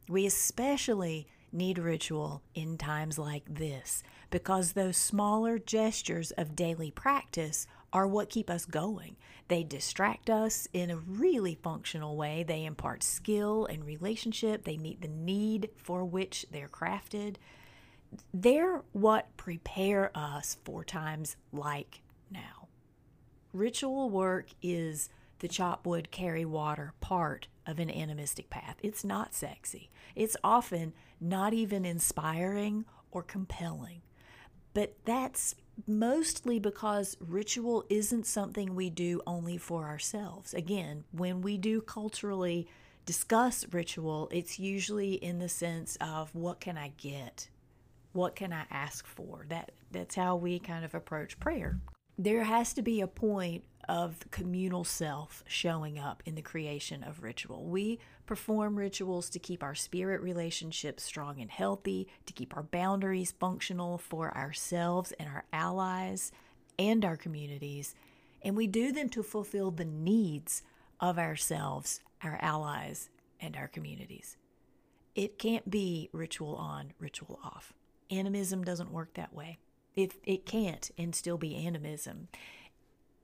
We 0.09 0.27
especially 0.27 1.27
need 1.53 1.79
ritual 1.79 2.43
in 2.55 2.79
times 2.79 3.19
like 3.19 3.45
this 3.49 4.03
because 4.31 4.73
those 4.73 4.97
smaller 4.97 5.59
gestures 5.59 6.31
of 6.33 6.55
daily 6.55 6.91
practice 6.91 7.67
are 7.93 8.07
what 8.07 8.31
keep 8.31 8.51
us 8.51 8.67
going. 8.67 9.17
They 9.49 9.63
distract 9.63 10.29
us 10.29 10.69
in 10.73 10.91
a 10.91 10.97
really 10.97 11.55
functional 11.55 12.17
way. 12.17 12.45
They 12.47 12.65
impart 12.65 13.03
skill 13.03 13.67
and 13.67 13.85
relationship. 13.85 14.65
They 14.65 14.77
meet 14.77 15.01
the 15.01 15.09
need 15.09 15.71
for 15.77 16.05
which 16.05 16.47
they're 16.51 16.69
crafted. 16.69 17.37
They're 18.35 18.83
what 18.93 19.37
prepare 19.37 20.11
us 20.15 20.59
for 20.65 20.85
times 20.85 21.37
like 21.53 22.03
now. 22.31 22.69
Ritual 23.53 24.11
work 24.11 24.51
is 24.63 25.09
the 25.39 25.49
chop 25.49 25.87
wood, 25.87 26.11
carry 26.11 26.45
water 26.45 26.93
part 27.01 27.49
of 27.67 27.79
an 27.79 27.91
animistic 27.91 28.51
path. 28.51 28.77
It's 28.83 29.05
not 29.05 29.35
sexy. 29.35 29.91
It's 30.15 30.37
often 30.43 30.93
not 31.21 31.53
even 31.53 31.85
inspiring 31.85 32.85
or 33.11 33.23
compelling. 33.23 34.03
But 34.75 34.95
that's 35.05 35.55
mostly 35.87 36.59
because 36.59 37.17
ritual 37.21 37.85
isn't 37.89 38.27
something 38.27 38.75
we 38.75 38.91
do 38.91 39.23
only 39.27 39.57
for 39.57 39.85
ourselves. 39.85 40.55
Again, 40.55 41.05
when 41.13 41.43
we 41.43 41.57
do 41.57 41.81
culturally 41.81 42.69
discuss 43.05 43.67
ritual, 43.73 44.29
it's 44.33 44.59
usually 44.59 45.15
in 45.15 45.39
the 45.39 45.49
sense 45.49 45.97
of 46.01 46.35
what 46.35 46.61
can 46.61 46.77
I 46.77 46.93
get? 46.99 47.49
What 48.13 48.35
can 48.35 48.53
I 48.53 48.65
ask 48.71 49.07
for? 49.07 49.47
That 49.49 49.73
that's 49.93 50.15
how 50.15 50.37
we 50.37 50.59
kind 50.59 50.85
of 50.85 50.95
approach 50.95 51.39
prayer 51.39 51.79
there 52.19 52.45
has 52.45 52.73
to 52.75 52.83
be 52.83 53.01
a 53.01 53.07
point 53.07 53.65
of 53.89 54.19
communal 54.31 54.85
self 54.85 55.45
showing 55.47 55.99
up 55.99 56.23
in 56.27 56.35
the 56.35 56.43
creation 56.43 57.05
of 57.05 57.23
ritual. 57.23 57.65
We 57.65 58.01
perform 58.25 58.77
rituals 58.77 59.31
to 59.31 59.39
keep 59.39 59.63
our 59.63 59.75
spirit 59.75 60.21
relationships 60.21 61.05
strong 61.05 61.41
and 61.41 61.51
healthy, 61.51 62.09
to 62.27 62.33
keep 62.33 62.57
our 62.57 62.65
boundaries 62.65 63.33
functional 63.39 63.99
for 63.99 64.37
ourselves 64.37 65.13
and 65.21 65.29
our 65.29 65.45
allies 65.53 66.33
and 66.79 67.05
our 67.05 67.17
communities. 67.17 67.95
And 68.43 68.57
we 68.57 68.67
do 68.67 68.93
them 68.93 69.09
to 69.11 69.23
fulfill 69.23 69.71
the 69.71 69.85
needs 69.85 70.63
of 71.01 71.19
ourselves, 71.19 72.01
our 72.23 72.39
allies, 72.41 73.11
and 73.41 73.57
our 73.57 73.69
communities. 73.69 74.37
It 75.15 75.39
can't 75.39 75.71
be 75.71 76.11
ritual 76.13 76.57
on, 76.57 76.93
ritual 76.99 77.39
off. 77.45 77.73
Animism 78.11 78.65
doesn't 78.65 78.93
work 78.93 79.15
that 79.15 79.35
way. 79.35 79.59
It, 79.97 80.13
it 80.25 80.47
can't 80.47 80.91
and 80.99 81.15
still 81.15 81.39
be 81.39 81.57
animism. 81.57 82.29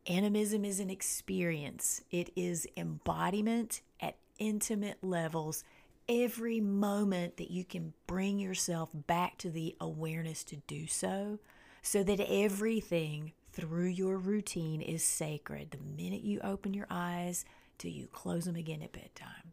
Animism 0.08 0.64
is 0.64 0.80
an 0.80 0.90
experience, 0.90 2.02
it 2.10 2.30
is 2.34 2.66
embodiment 2.76 3.82
at 4.00 4.16
intimate 4.38 4.98
levels. 5.02 5.62
Every 6.08 6.60
moment 6.60 7.36
that 7.36 7.52
you 7.52 7.64
can 7.64 7.92
bring 8.08 8.40
yourself 8.40 8.90
back 8.92 9.38
to 9.38 9.50
the 9.50 9.76
awareness 9.80 10.42
to 10.44 10.56
do 10.66 10.88
so, 10.88 11.38
so 11.82 12.02
that 12.02 12.18
everything 12.18 13.32
through 13.52 13.86
your 13.86 14.16
routine 14.16 14.80
is 14.80 15.04
sacred. 15.04 15.70
The 15.70 16.02
minute 16.02 16.22
you 16.22 16.40
open 16.42 16.74
your 16.74 16.88
eyes 16.90 17.44
till 17.78 17.92
you 17.92 18.08
close 18.08 18.46
them 18.46 18.56
again 18.56 18.82
at 18.82 18.92
bedtime, 18.92 19.52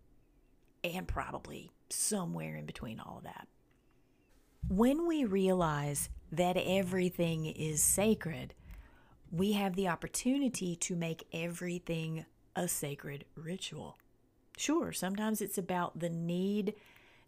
and 0.83 1.07
probably 1.07 1.69
somewhere 1.89 2.55
in 2.55 2.65
between 2.65 2.99
all 2.99 3.17
of 3.17 3.23
that. 3.25 3.47
When 4.67 5.07
we 5.07 5.25
realize 5.25 6.09
that 6.31 6.57
everything 6.57 7.45
is 7.45 7.81
sacred, 7.81 8.53
we 9.31 9.53
have 9.53 9.75
the 9.75 9.87
opportunity 9.87 10.75
to 10.75 10.95
make 10.95 11.27
everything 11.33 12.25
a 12.55 12.67
sacred 12.67 13.25
ritual. 13.35 13.97
Sure, 14.57 14.91
sometimes 14.91 15.41
it's 15.41 15.57
about 15.57 15.99
the 15.99 16.09
need 16.09 16.73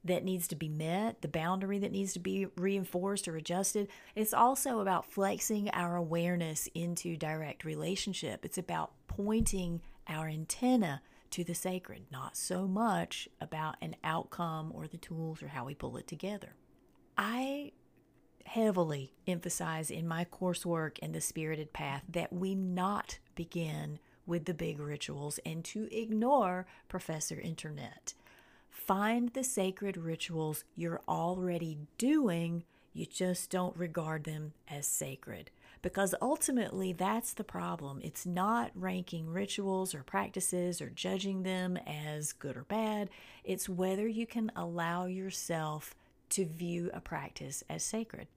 that 0.04 0.24
needs 0.24 0.48
to 0.48 0.56
be 0.56 0.68
met, 0.68 1.22
the 1.22 1.28
boundary 1.28 1.78
that 1.78 1.92
needs 1.92 2.14
to 2.14 2.20
be 2.20 2.48
reinforced 2.58 3.28
or 3.28 3.36
adjusted. 3.38 3.88
It's 4.16 4.34
also 4.34 4.80
about 4.80 5.06
flexing 5.06 5.70
our 5.72 5.96
awareness 5.96 6.68
into 6.74 7.16
direct 7.16 7.64
relationship. 7.64 8.44
It's 8.44 8.58
about 8.58 8.92
pointing 9.08 9.82
our 10.08 10.28
antenna 10.28 11.02
to 11.30 11.44
the 11.44 11.54
sacred, 11.54 12.06
not 12.12 12.36
so 12.36 12.68
much 12.68 13.30
about 13.40 13.76
an 13.82 13.96
outcome 14.04 14.72
or 14.74 14.88
the 14.88 14.98
tools 14.98 15.42
or 15.42 15.50
how 15.50 15.66
we 15.66 15.76
pull 15.76 15.98
it 15.98 16.08
together. 16.08 16.56
I 17.18 17.72
heavily 18.46 19.14
emphasize 19.28 19.92
in 19.92 20.08
my 20.08 20.26
coursework 20.26 21.00
in 21.00 21.12
the 21.12 21.22
spirited 21.22 21.74
path 21.74 22.04
that 22.10 22.34
we 22.34 22.56
not 22.56 23.20
begin 23.36 24.00
with 24.26 24.46
the 24.46 24.54
big 24.54 24.80
rituals 24.80 25.40
and 25.46 25.64
to 25.66 25.88
ignore 25.96 26.66
Professor 26.88 27.40
Internet. 27.40 28.14
Find 28.70 29.30
the 29.34 29.44
sacred 29.44 29.98
rituals 29.98 30.64
you're 30.76 31.02
already 31.08 31.78
doing, 31.98 32.64
you 32.94 33.06
just 33.06 33.50
don't 33.50 33.76
regard 33.76 34.24
them 34.24 34.54
as 34.70 34.88
sacred. 34.88 35.52
Because 35.82 36.14
ultimately, 36.22 36.94
that's 36.94 37.34
the 37.34 37.44
problem. 37.44 38.02
It's 38.04 38.26
not 38.26 38.72
ranking 38.76 39.28
rituals 39.28 39.96
or 39.96 40.04
practices 40.04 40.80
or 40.80 40.90
judging 40.90 41.42
them 41.42 41.78
as 41.88 42.34
good 42.34 42.56
or 42.56 42.64
bad. 42.64 43.10
It's 43.44 43.68
whether 43.68 44.08
you 44.08 44.28
can 44.28 44.52
allow 44.56 45.06
yourself 45.06 45.96
to 46.32 46.46
view 46.46 46.90
a 46.94 47.00
practice 47.00 47.64
as 47.70 47.84
sacred. 47.84 48.28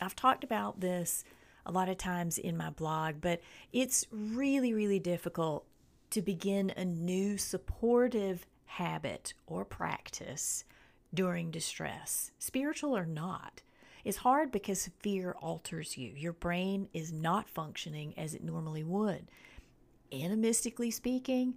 I've 0.00 0.16
talked 0.16 0.44
about 0.44 0.80
this 0.80 1.24
a 1.66 1.72
lot 1.72 1.88
of 1.88 1.98
times 1.98 2.38
in 2.38 2.56
my 2.56 2.70
blog, 2.70 3.16
but 3.20 3.40
it's 3.72 4.06
really, 4.10 4.72
really 4.72 4.98
difficult 4.98 5.66
to 6.10 6.22
begin 6.22 6.72
a 6.76 6.84
new 6.84 7.38
supportive 7.38 8.46
habit 8.64 9.34
or 9.46 9.64
practice 9.64 10.64
during 11.12 11.50
distress, 11.50 12.30
spiritual 12.38 12.96
or 12.96 13.04
not. 13.04 13.62
It's 14.04 14.18
hard 14.18 14.50
because 14.50 14.90
fear 15.00 15.32
alters 15.40 15.98
you. 15.98 16.12
Your 16.16 16.32
brain 16.32 16.88
is 16.94 17.12
not 17.12 17.48
functioning 17.48 18.14
as 18.16 18.34
it 18.34 18.42
normally 18.42 18.84
would. 18.84 19.28
Animistically 20.12 20.92
speaking, 20.92 21.54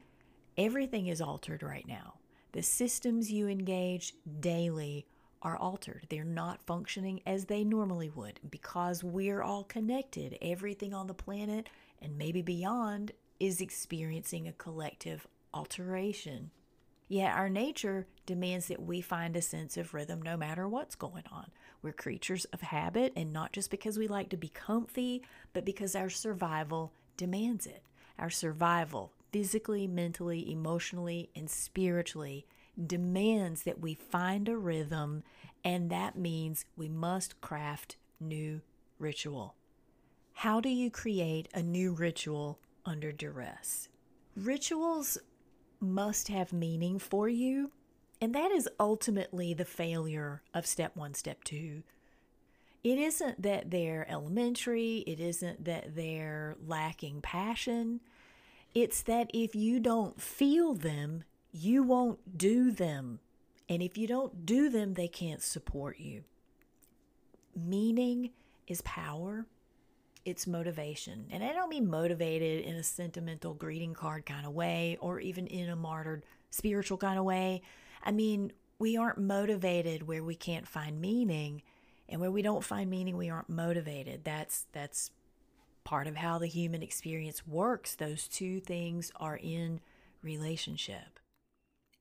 everything 0.58 1.08
is 1.08 1.22
altered 1.22 1.64
right 1.64 1.88
now. 1.88 2.16
The 2.52 2.62
systems 2.62 3.32
you 3.32 3.48
engage 3.48 4.14
daily 4.40 5.06
are 5.44 5.58
altered. 5.58 6.08
They're 6.10 6.24
not 6.24 6.66
functioning 6.66 7.22
as 7.28 7.46
they 7.46 7.64
normally 7.64 8.10
would. 8.10 8.40
Because 8.50 9.04
we're 9.04 9.44
all 9.44 9.64
connected, 9.66 10.38
everything 10.42 10.94
on 10.94 11.08
the 11.08 11.14
planet 11.14 11.68
and 12.02 12.18
maybe 12.18 12.42
beyond 12.42 13.12
is 13.40 13.62
experiencing 13.62 14.48
a 14.48 14.54
collective 14.54 15.28
alteration. 15.54 16.50
Yet 17.08 17.36
our 17.36 17.50
nature 17.50 18.08
demands 18.26 18.68
that 18.70 18.82
we 18.82 19.02
find 19.02 19.36
a 19.36 19.42
sense 19.42 19.78
of 19.78 19.94
rhythm 19.94 20.22
no 20.22 20.36
matter 20.38 20.68
what's 20.68 20.96
going 20.96 21.26
on. 21.32 21.52
We're 21.82 21.92
creatures 21.92 22.46
of 22.46 22.62
habit, 22.62 23.12
and 23.16 23.34
not 23.34 23.52
just 23.52 23.70
because 23.70 24.00
we 24.00 24.08
like 24.08 24.30
to 24.30 24.38
be 24.38 24.48
comfy, 24.48 25.22
but 25.52 25.66
because 25.66 25.96
our 25.96 26.10
survival 26.10 26.94
demands 27.18 27.68
it. 27.68 27.84
Our 28.18 28.30
survival, 28.30 29.12
physically, 29.32 29.86
mentally, 29.86 30.50
emotionally, 30.50 31.30
and 31.36 31.50
spiritually, 31.50 32.46
demands 32.82 33.64
that 33.64 33.80
we 33.80 33.94
find 33.94 34.50
a 34.50 34.58
rhythm, 34.58 35.24
and 35.64 35.90
that 35.90 36.18
means 36.18 36.66
we 36.76 36.90
must 36.90 37.40
craft 37.42 37.98
new 38.20 38.62
ritual. 39.00 39.56
How 40.34 40.60
do 40.60 40.70
you 40.70 40.90
create 40.90 41.48
a 41.54 41.62
new 41.62 41.94
ritual 41.94 42.60
under 42.86 43.12
duress? 43.12 43.90
Rituals 44.36 45.18
must 45.80 46.28
have 46.30 46.52
meaning 46.52 46.98
for 46.98 47.30
you, 47.30 47.72
and 48.20 48.34
that 48.34 48.52
is 48.52 48.70
ultimately 48.80 49.54
the 49.54 49.66
failure 49.66 50.42
of 50.54 50.66
step 50.66 50.96
one, 50.96 51.14
step 51.14 51.44
two. 51.44 51.84
It 52.84 52.98
isn't 52.98 53.42
that 53.42 53.72
they're 53.72 54.10
elementary, 54.10 55.04
it 55.08 55.20
isn't 55.20 55.66
that 55.66 55.96
they're 55.96 56.56
lacking 56.66 57.22
passion. 57.22 58.02
It's 58.74 59.04
that 59.04 59.30
if 59.34 59.56
you 59.56 59.80
don't 59.80 60.20
feel 60.20 60.74
them, 60.74 61.24
you 61.54 61.84
won't 61.84 62.38
do 62.38 62.72
them. 62.72 63.20
And 63.70 63.82
if 63.82 63.98
you 63.98 64.08
don't 64.08 64.46
do 64.46 64.70
them, 64.70 64.96
they 64.96 65.08
can't 65.08 65.42
support 65.42 66.00
you. 66.00 66.24
Meaning 67.56 68.32
is 68.68 68.82
power, 68.82 69.46
it's 70.26 70.48
motivation. 70.48 71.28
And 71.32 71.44
I 71.44 71.54
don't 71.54 71.70
mean 71.70 71.90
motivated 71.90 72.66
in 72.66 72.76
a 72.76 72.84
sentimental 72.84 73.54
greeting 73.54 73.94
card 73.94 74.26
kind 74.26 74.46
of 74.46 74.54
way 74.54 74.98
or 75.00 75.20
even 75.20 75.48
in 75.48 75.70
a 75.70 75.76
martyred 75.76 76.26
spiritual 76.50 76.98
kind 76.98 77.20
of 77.20 77.26
way. 77.26 77.62
I 78.04 78.12
mean, 78.12 78.52
we 78.80 78.98
aren't 78.98 79.20
motivated 79.20 80.08
where 80.08 80.24
we 80.24 80.36
can't 80.36 80.68
find 80.68 81.00
meaning, 81.00 81.62
and 82.10 82.20
where 82.20 82.32
we 82.32 82.42
don't 82.42 82.64
find 82.64 82.90
meaning, 82.90 83.16
we 83.16 83.30
aren't 83.30 83.50
motivated. 83.50 84.24
That's 84.24 84.66
that's 84.74 85.12
part 85.84 86.08
of 86.08 86.16
how 86.18 86.38
the 86.38 86.48
human 86.48 86.82
experience 86.82 87.48
works. 87.48 87.96
Those 87.96 88.28
two 88.28 88.60
things 88.60 89.12
are 89.18 89.38
in 89.38 89.80
relationship. 90.22 91.20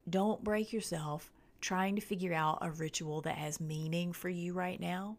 Don't 0.09 0.45
break 0.45 0.73
yourself 0.73 1.31
trying 1.61 1.95
to 1.95 2.03
figure 2.03 2.35
out 2.35 2.59
a 2.61 2.71
ritual 2.71 3.21
that 3.23 3.37
has 3.37 3.61
meaning 3.61 4.13
for 4.13 4.29
you 4.29 4.53
right 4.53 4.81
now. 4.81 5.17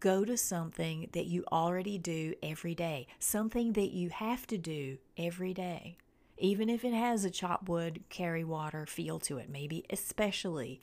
Go 0.00 0.24
to 0.24 0.36
something 0.36 1.08
that 1.12 1.26
you 1.26 1.44
already 1.50 1.98
do 1.98 2.34
every 2.42 2.74
day, 2.74 3.08
something 3.18 3.72
that 3.72 3.90
you 3.90 4.10
have 4.10 4.46
to 4.46 4.56
do 4.56 4.98
every 5.16 5.52
day, 5.52 5.96
even 6.38 6.68
if 6.68 6.84
it 6.84 6.94
has 6.94 7.24
a 7.24 7.30
chop 7.30 7.68
wood, 7.68 8.04
carry 8.08 8.44
water 8.44 8.86
feel 8.86 9.18
to 9.20 9.38
it, 9.38 9.50
maybe 9.50 9.84
especially 9.90 10.80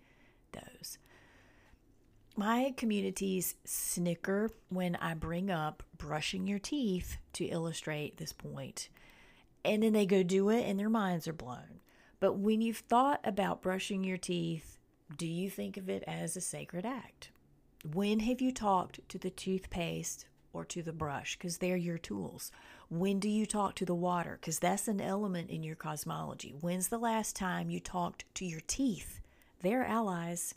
those. 0.51 0.97
My 2.35 2.73
communities 2.75 3.55
snicker 3.63 4.51
when 4.67 4.97
I 4.97 5.13
bring 5.13 5.49
up 5.49 5.83
brushing 5.97 6.47
your 6.47 6.59
teeth 6.59 7.17
to 7.33 7.45
illustrate 7.45 8.17
this. 8.17 8.33
And 9.63 9.81
then 9.81 9.93
they 9.93 10.05
go 10.05 10.21
do 10.21 10.49
it 10.49 10.67
and 10.67 10.77
their 10.77 10.89
minds 10.89 11.27
are 11.29 11.33
blown. 11.33 11.79
But 12.25 12.39
when 12.39 12.59
you've 12.59 12.77
thought 12.77 13.19
about 13.23 13.61
brushing 13.61 14.03
your 14.03 14.17
teeth, 14.17 14.79
do 15.15 15.27
you 15.27 15.47
think 15.47 15.77
of 15.77 15.89
it 15.89 16.03
as 16.07 16.35
a 16.35 16.41
sacred 16.41 16.83
act? 16.83 17.29
When 17.93 18.21
have 18.21 18.41
you 18.41 18.51
talked 18.51 19.07
to 19.09 19.19
the 19.19 19.29
toothpaste 19.29 20.25
or 20.51 20.65
to 20.65 20.81
the 20.81 20.91
brush? 20.91 21.37
Because 21.37 21.59
they're 21.59 21.75
your 21.75 21.99
tools. 21.99 22.51
When 22.89 23.19
do 23.19 23.29
you 23.29 23.45
talk 23.45 23.75
to 23.75 23.85
the 23.85 23.93
water? 23.93 24.39
Because 24.41 24.57
that's 24.57 24.87
an 24.87 25.01
element 25.01 25.51
in 25.51 25.61
your 25.61 25.75
cosmology. 25.75 26.55
When's 26.61 26.87
the 26.87 26.97
last 26.97 27.35
time 27.35 27.69
you 27.69 27.79
talked 27.79 28.25
to 28.33 28.43
your 28.43 28.61
teeth? 28.65 29.21
They're 29.61 29.85
allies. 29.85 30.55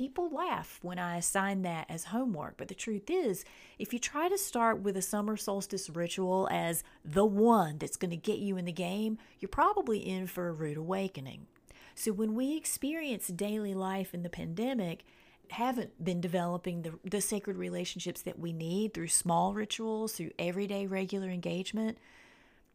People 0.00 0.30
laugh 0.30 0.78
when 0.80 0.98
I 0.98 1.18
assign 1.18 1.60
that 1.60 1.84
as 1.90 2.04
homework, 2.04 2.56
but 2.56 2.68
the 2.68 2.74
truth 2.74 3.10
is, 3.10 3.44
if 3.78 3.92
you 3.92 3.98
try 3.98 4.30
to 4.30 4.38
start 4.38 4.80
with 4.80 4.96
a 4.96 5.02
summer 5.02 5.36
solstice 5.36 5.90
ritual 5.90 6.48
as 6.50 6.82
the 7.04 7.26
one 7.26 7.76
that's 7.76 7.98
going 7.98 8.10
to 8.10 8.16
get 8.16 8.38
you 8.38 8.56
in 8.56 8.64
the 8.64 8.72
game, 8.72 9.18
you're 9.40 9.50
probably 9.50 9.98
in 9.98 10.26
for 10.26 10.48
a 10.48 10.52
rude 10.52 10.78
awakening. 10.78 11.48
So 11.94 12.12
when 12.12 12.34
we 12.34 12.56
experience 12.56 13.26
daily 13.26 13.74
life 13.74 14.14
in 14.14 14.22
the 14.22 14.30
pandemic, 14.30 15.04
haven't 15.50 16.02
been 16.02 16.22
developing 16.22 16.80
the, 16.80 16.98
the 17.04 17.20
sacred 17.20 17.58
relationships 17.58 18.22
that 18.22 18.38
we 18.38 18.54
need 18.54 18.94
through 18.94 19.08
small 19.08 19.52
rituals, 19.52 20.14
through 20.14 20.30
everyday 20.38 20.86
regular 20.86 21.28
engagement, 21.28 21.98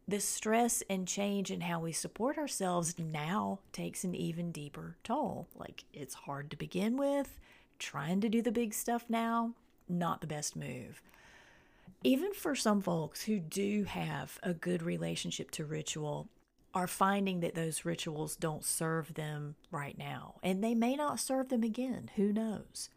the 0.08 0.20
stress 0.20 0.82
and 0.88 1.08
change 1.08 1.50
in 1.50 1.62
how 1.62 1.80
we 1.80 1.92
support 1.92 2.38
ourselves 2.38 2.94
now 2.98 3.58
takes 3.72 4.04
an 4.04 4.14
even 4.14 4.52
deeper 4.52 4.96
toll. 5.02 5.48
Like 5.56 5.84
it's 5.92 6.14
hard 6.14 6.50
to 6.50 6.56
begin 6.56 6.96
with. 6.96 7.38
Trying 7.78 8.20
to 8.22 8.28
do 8.28 8.40
the 8.40 8.52
big 8.52 8.72
stuff 8.72 9.04
now, 9.08 9.52
not 9.88 10.20
the 10.20 10.26
best 10.26 10.56
move. 10.56 11.02
Even 12.04 12.32
for 12.32 12.54
some 12.54 12.80
folks 12.80 13.22
who 13.22 13.38
do 13.38 13.84
have 13.84 14.38
a 14.42 14.54
good 14.54 14.82
relationship 14.82 15.50
to 15.52 15.64
ritual, 15.64 16.28
are 16.76 16.86
finding 16.86 17.40
that 17.40 17.54
those 17.54 17.86
rituals 17.86 18.36
don't 18.36 18.62
serve 18.62 19.14
them 19.14 19.54
right 19.70 19.96
now. 19.96 20.34
And 20.42 20.62
they 20.62 20.74
may 20.74 20.94
not 20.94 21.18
serve 21.18 21.48
them 21.48 21.62
again. 21.62 22.10
Who 22.16 22.34
knows? 22.34 22.90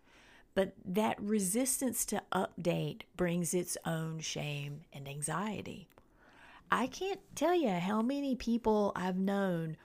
But 0.53 0.73
that 0.83 1.19
resistance 1.21 2.03
to 2.07 2.21
update 2.33 3.03
brings 3.15 3.53
its 3.53 3.77
own 3.85 4.19
shame 4.19 4.81
and 4.91 5.07
anxiety. 5.07 5.87
I 6.71 6.88
can't 6.88 7.19
tell 7.36 7.55
you 7.55 7.69
how 7.69 8.01
many 8.01 8.36
people 8.36 8.91
I've 8.95 9.17
known 9.17 9.77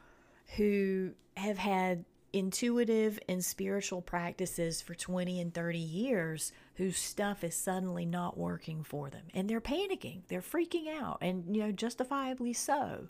who 0.56 1.12
have 1.36 1.58
had 1.58 2.04
intuitive 2.32 3.18
and 3.28 3.44
spiritual 3.44 4.02
practices 4.02 4.82
for 4.82 4.94
20 4.94 5.40
and 5.40 5.54
30 5.54 5.78
years 5.78 6.52
whose 6.74 6.98
stuff 6.98 7.44
is 7.44 7.54
suddenly 7.54 8.04
not 8.04 8.36
working 8.36 8.82
for 8.82 9.08
them. 9.08 9.22
And 9.32 9.48
they're 9.48 9.60
panicking. 9.60 10.22
They're 10.28 10.42
freaking 10.42 10.88
out. 10.88 11.18
And 11.20 11.54
you 11.54 11.62
know 11.62 11.72
justifiably 11.72 12.52
so. 12.52 13.08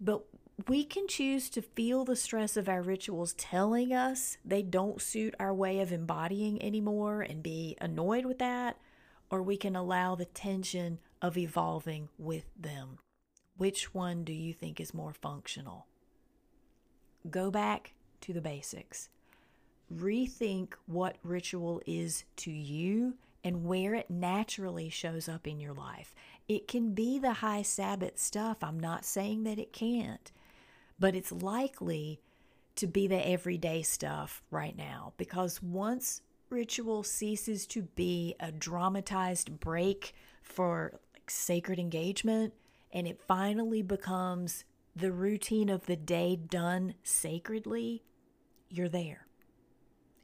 But 0.00 0.24
we 0.68 0.84
can 0.84 1.06
choose 1.06 1.50
to 1.50 1.62
feel 1.62 2.04
the 2.04 2.16
stress 2.16 2.56
of 2.56 2.68
our 2.68 2.80
rituals 2.80 3.34
telling 3.34 3.92
us 3.92 4.38
they 4.44 4.62
don't 4.62 5.02
suit 5.02 5.34
our 5.38 5.52
way 5.52 5.80
of 5.80 5.92
embodying 5.92 6.62
anymore 6.62 7.20
and 7.22 7.42
be 7.42 7.76
annoyed 7.80 8.24
with 8.24 8.38
that 8.38 8.78
or 9.30 9.42
we 9.42 9.56
can 9.56 9.74
allow 9.74 10.14
the 10.14 10.26
tension 10.26 10.98
of 11.24 11.38
evolving 11.38 12.10
with 12.18 12.46
them. 12.60 12.98
Which 13.56 13.94
one 13.94 14.24
do 14.24 14.32
you 14.32 14.52
think 14.54 14.80
is 14.80 14.94
more 14.94 15.14
functional? 15.14 15.86
Go 17.30 17.50
back 17.50 17.94
to 18.22 18.32
the 18.34 18.42
basics. 18.42 19.08
Rethink 19.94 20.74
what 20.86 21.16
ritual 21.24 21.82
is 21.86 22.24
to 22.36 22.50
you 22.52 23.14
and 23.44 23.64
where 23.66 23.94
it 23.94 24.10
naturally 24.10 24.90
shows 24.90 25.28
up 25.28 25.46
in 25.46 25.60
your 25.60 25.74
life. 25.74 26.14
It 26.48 26.68
can 26.68 26.94
be 26.94 27.18
the 27.18 27.34
high 27.34 27.62
Sabbath 27.62 28.18
stuff. 28.18 28.58
I'm 28.62 28.80
not 28.80 29.04
saying 29.04 29.44
that 29.44 29.58
it 29.58 29.72
can't. 29.72 30.32
but 30.98 31.14
it's 31.14 31.32
likely 31.32 32.20
to 32.76 32.86
be 32.86 33.06
the 33.06 33.26
everyday 33.28 33.82
stuff 33.82 34.42
right 34.50 34.76
now 34.76 35.12
because 35.16 35.62
once 35.62 36.22
ritual 36.50 37.02
ceases 37.02 37.66
to 37.68 37.82
be 37.82 38.34
a 38.40 38.52
dramatized 38.52 39.60
break 39.60 40.14
for 40.42 41.00
like, 41.24 41.30
sacred 41.30 41.78
engagement 41.78 42.52
and 42.92 43.06
it 43.06 43.20
finally 43.26 43.82
becomes 43.82 44.64
the 44.94 45.10
routine 45.10 45.68
of 45.68 45.86
the 45.86 45.96
day 45.96 46.36
done 46.36 46.94
sacredly, 47.02 48.02
you're 48.68 48.88
there. 48.88 49.26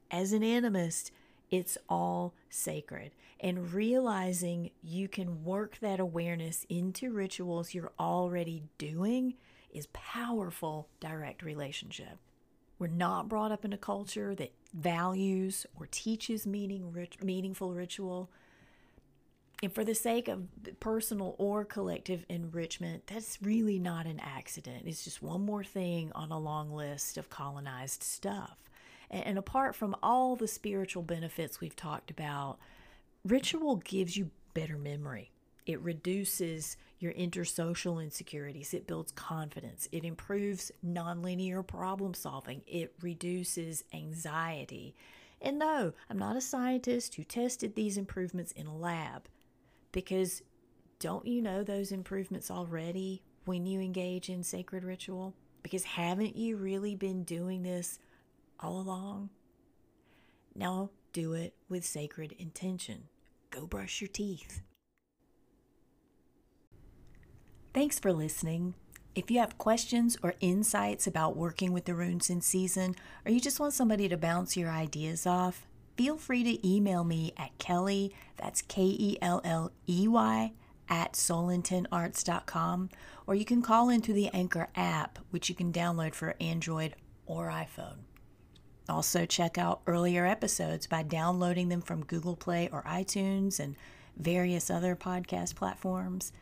As 0.09 0.31
an 0.31 0.41
animist, 0.41 1.11
it's 1.49 1.77
all 1.89 2.33
sacred. 2.49 3.11
And 3.39 3.73
realizing 3.73 4.71
you 4.81 5.07
can 5.07 5.43
work 5.43 5.79
that 5.81 5.99
awareness 5.99 6.65
into 6.69 7.11
rituals 7.11 7.73
you're 7.73 7.91
already 7.99 8.63
doing 8.77 9.33
is 9.73 9.87
powerful 9.87 10.87
direct 10.99 11.41
relationship. 11.41 12.19
We're 12.79 12.87
not 12.87 13.27
brought 13.27 13.51
up 13.51 13.65
in 13.65 13.73
a 13.73 13.77
culture 13.77 14.33
that 14.35 14.53
values 14.73 15.65
or 15.77 15.87
teaches 15.91 16.47
meaning, 16.47 16.93
meaningful 17.21 17.73
ritual. 17.73 18.29
And 19.63 19.71
for 19.71 19.83
the 19.83 19.93
sake 19.93 20.27
of 20.27 20.47
personal 20.79 21.35
or 21.37 21.63
collective 21.63 22.25
enrichment, 22.29 23.05
that's 23.05 23.37
really 23.43 23.77
not 23.77 24.07
an 24.07 24.19
accident. 24.19 24.83
It's 24.87 25.03
just 25.03 25.21
one 25.21 25.45
more 25.45 25.63
thing 25.63 26.11
on 26.15 26.31
a 26.31 26.39
long 26.39 26.71
list 26.71 27.17
of 27.17 27.29
colonized 27.29 28.01
stuff. 28.01 28.57
And, 29.11 29.23
and 29.23 29.37
apart 29.37 29.75
from 29.75 29.95
all 30.01 30.35
the 30.35 30.47
spiritual 30.47 31.03
benefits 31.03 31.61
we've 31.61 31.75
talked 31.75 32.09
about, 32.09 32.57
ritual 33.23 33.75
gives 33.75 34.17
you 34.17 34.31
better 34.55 34.79
memory. 34.79 35.31
It 35.67 35.79
reduces 35.81 36.75
your 36.97 37.13
intersocial 37.13 38.03
insecurities. 38.03 38.73
It 38.73 38.87
builds 38.87 39.11
confidence. 39.11 39.87
It 39.91 40.03
improves 40.03 40.71
nonlinear 40.83 41.65
problem 41.65 42.15
solving. 42.15 42.63
It 42.65 42.93
reduces 42.99 43.83
anxiety. 43.93 44.95
And 45.39 45.59
no, 45.59 45.93
I'm 46.09 46.17
not 46.17 46.35
a 46.35 46.41
scientist 46.41 47.13
who 47.13 47.23
tested 47.23 47.75
these 47.75 47.97
improvements 47.97 48.51
in 48.53 48.65
a 48.65 48.75
lab 48.75 49.27
because 49.91 50.41
don't 50.99 51.25
you 51.25 51.41
know 51.41 51.63
those 51.63 51.91
improvements 51.91 52.51
already 52.51 53.23
when 53.45 53.65
you 53.65 53.79
engage 53.79 54.29
in 54.29 54.43
sacred 54.43 54.83
ritual? 54.83 55.33
Because 55.63 55.83
haven't 55.83 56.35
you 56.35 56.57
really 56.57 56.95
been 56.95 57.23
doing 57.23 57.63
this 57.63 57.99
all 58.59 58.79
along? 58.79 59.29
Now 60.55 60.89
do 61.13 61.33
it 61.33 61.53
with 61.69 61.85
sacred 61.85 62.33
intention. 62.33 63.03
Go 63.49 63.67
brush 63.67 64.01
your 64.01 64.07
teeth. 64.07 64.61
Thanks 67.73 67.99
for 67.99 68.11
listening. 68.11 68.75
If 69.13 69.29
you 69.29 69.39
have 69.39 69.57
questions 69.57 70.17
or 70.23 70.35
insights 70.39 71.05
about 71.05 71.35
working 71.35 71.73
with 71.73 71.85
the 71.85 71.95
runes 71.95 72.29
in 72.29 72.41
season, 72.41 72.95
or 73.25 73.31
you 73.31 73.41
just 73.41 73.59
want 73.59 73.73
somebody 73.73 74.07
to 74.07 74.17
bounce 74.17 74.55
your 74.55 74.69
ideas 74.69 75.25
off, 75.25 75.67
feel 76.01 76.17
free 76.17 76.43
to 76.43 76.67
email 76.67 77.03
me 77.03 77.31
at 77.37 77.55
Kelley, 77.59 78.11
that's 78.35 78.63
K 78.63 78.81
E 78.81 79.19
L 79.21 79.39
L 79.43 79.71
E 79.87 80.07
Y, 80.07 80.51
at 80.89 81.13
soulintentarts.com, 81.13 82.89
or 83.27 83.35
you 83.35 83.45
can 83.45 83.61
call 83.61 83.87
into 83.87 84.11
the 84.11 84.27
Anchor 84.29 84.69
app, 84.75 85.19
which 85.29 85.47
you 85.47 85.53
can 85.53 85.71
download 85.71 86.15
for 86.15 86.33
Android 86.41 86.95
or 87.27 87.49
iPhone. 87.49 87.97
Also, 88.89 89.27
check 89.27 89.59
out 89.59 89.81
earlier 89.85 90.25
episodes 90.25 90.87
by 90.87 91.03
downloading 91.03 91.69
them 91.69 91.81
from 91.81 92.03
Google 92.03 92.35
Play 92.35 92.67
or 92.71 92.81
iTunes 92.81 93.59
and 93.59 93.75
various 94.17 94.71
other 94.71 94.95
podcast 94.95 95.53
platforms. 95.53 96.33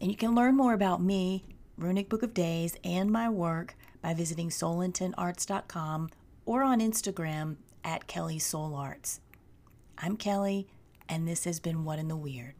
And 0.00 0.10
you 0.10 0.16
can 0.16 0.34
learn 0.34 0.56
more 0.56 0.72
about 0.72 1.02
me, 1.02 1.44
Runic 1.76 2.08
Book 2.08 2.22
of 2.22 2.32
Days, 2.32 2.78
and 2.82 3.10
my 3.10 3.28
work 3.28 3.74
by 4.00 4.14
visiting 4.14 4.48
soulintentarts.com 4.48 6.08
or 6.46 6.62
on 6.62 6.80
Instagram 6.80 7.56
at 7.84 8.06
Kelley 8.06 8.38
Soul 8.38 8.74
Arts. 8.74 9.20
I'm 9.98 10.16
Kelley, 10.16 10.66
and 11.08 11.26
this 11.26 11.44
has 11.44 11.60
been 11.60 11.84
What 11.84 11.98
in 11.98 12.08
the 12.08 12.16
Weird. 12.16 12.54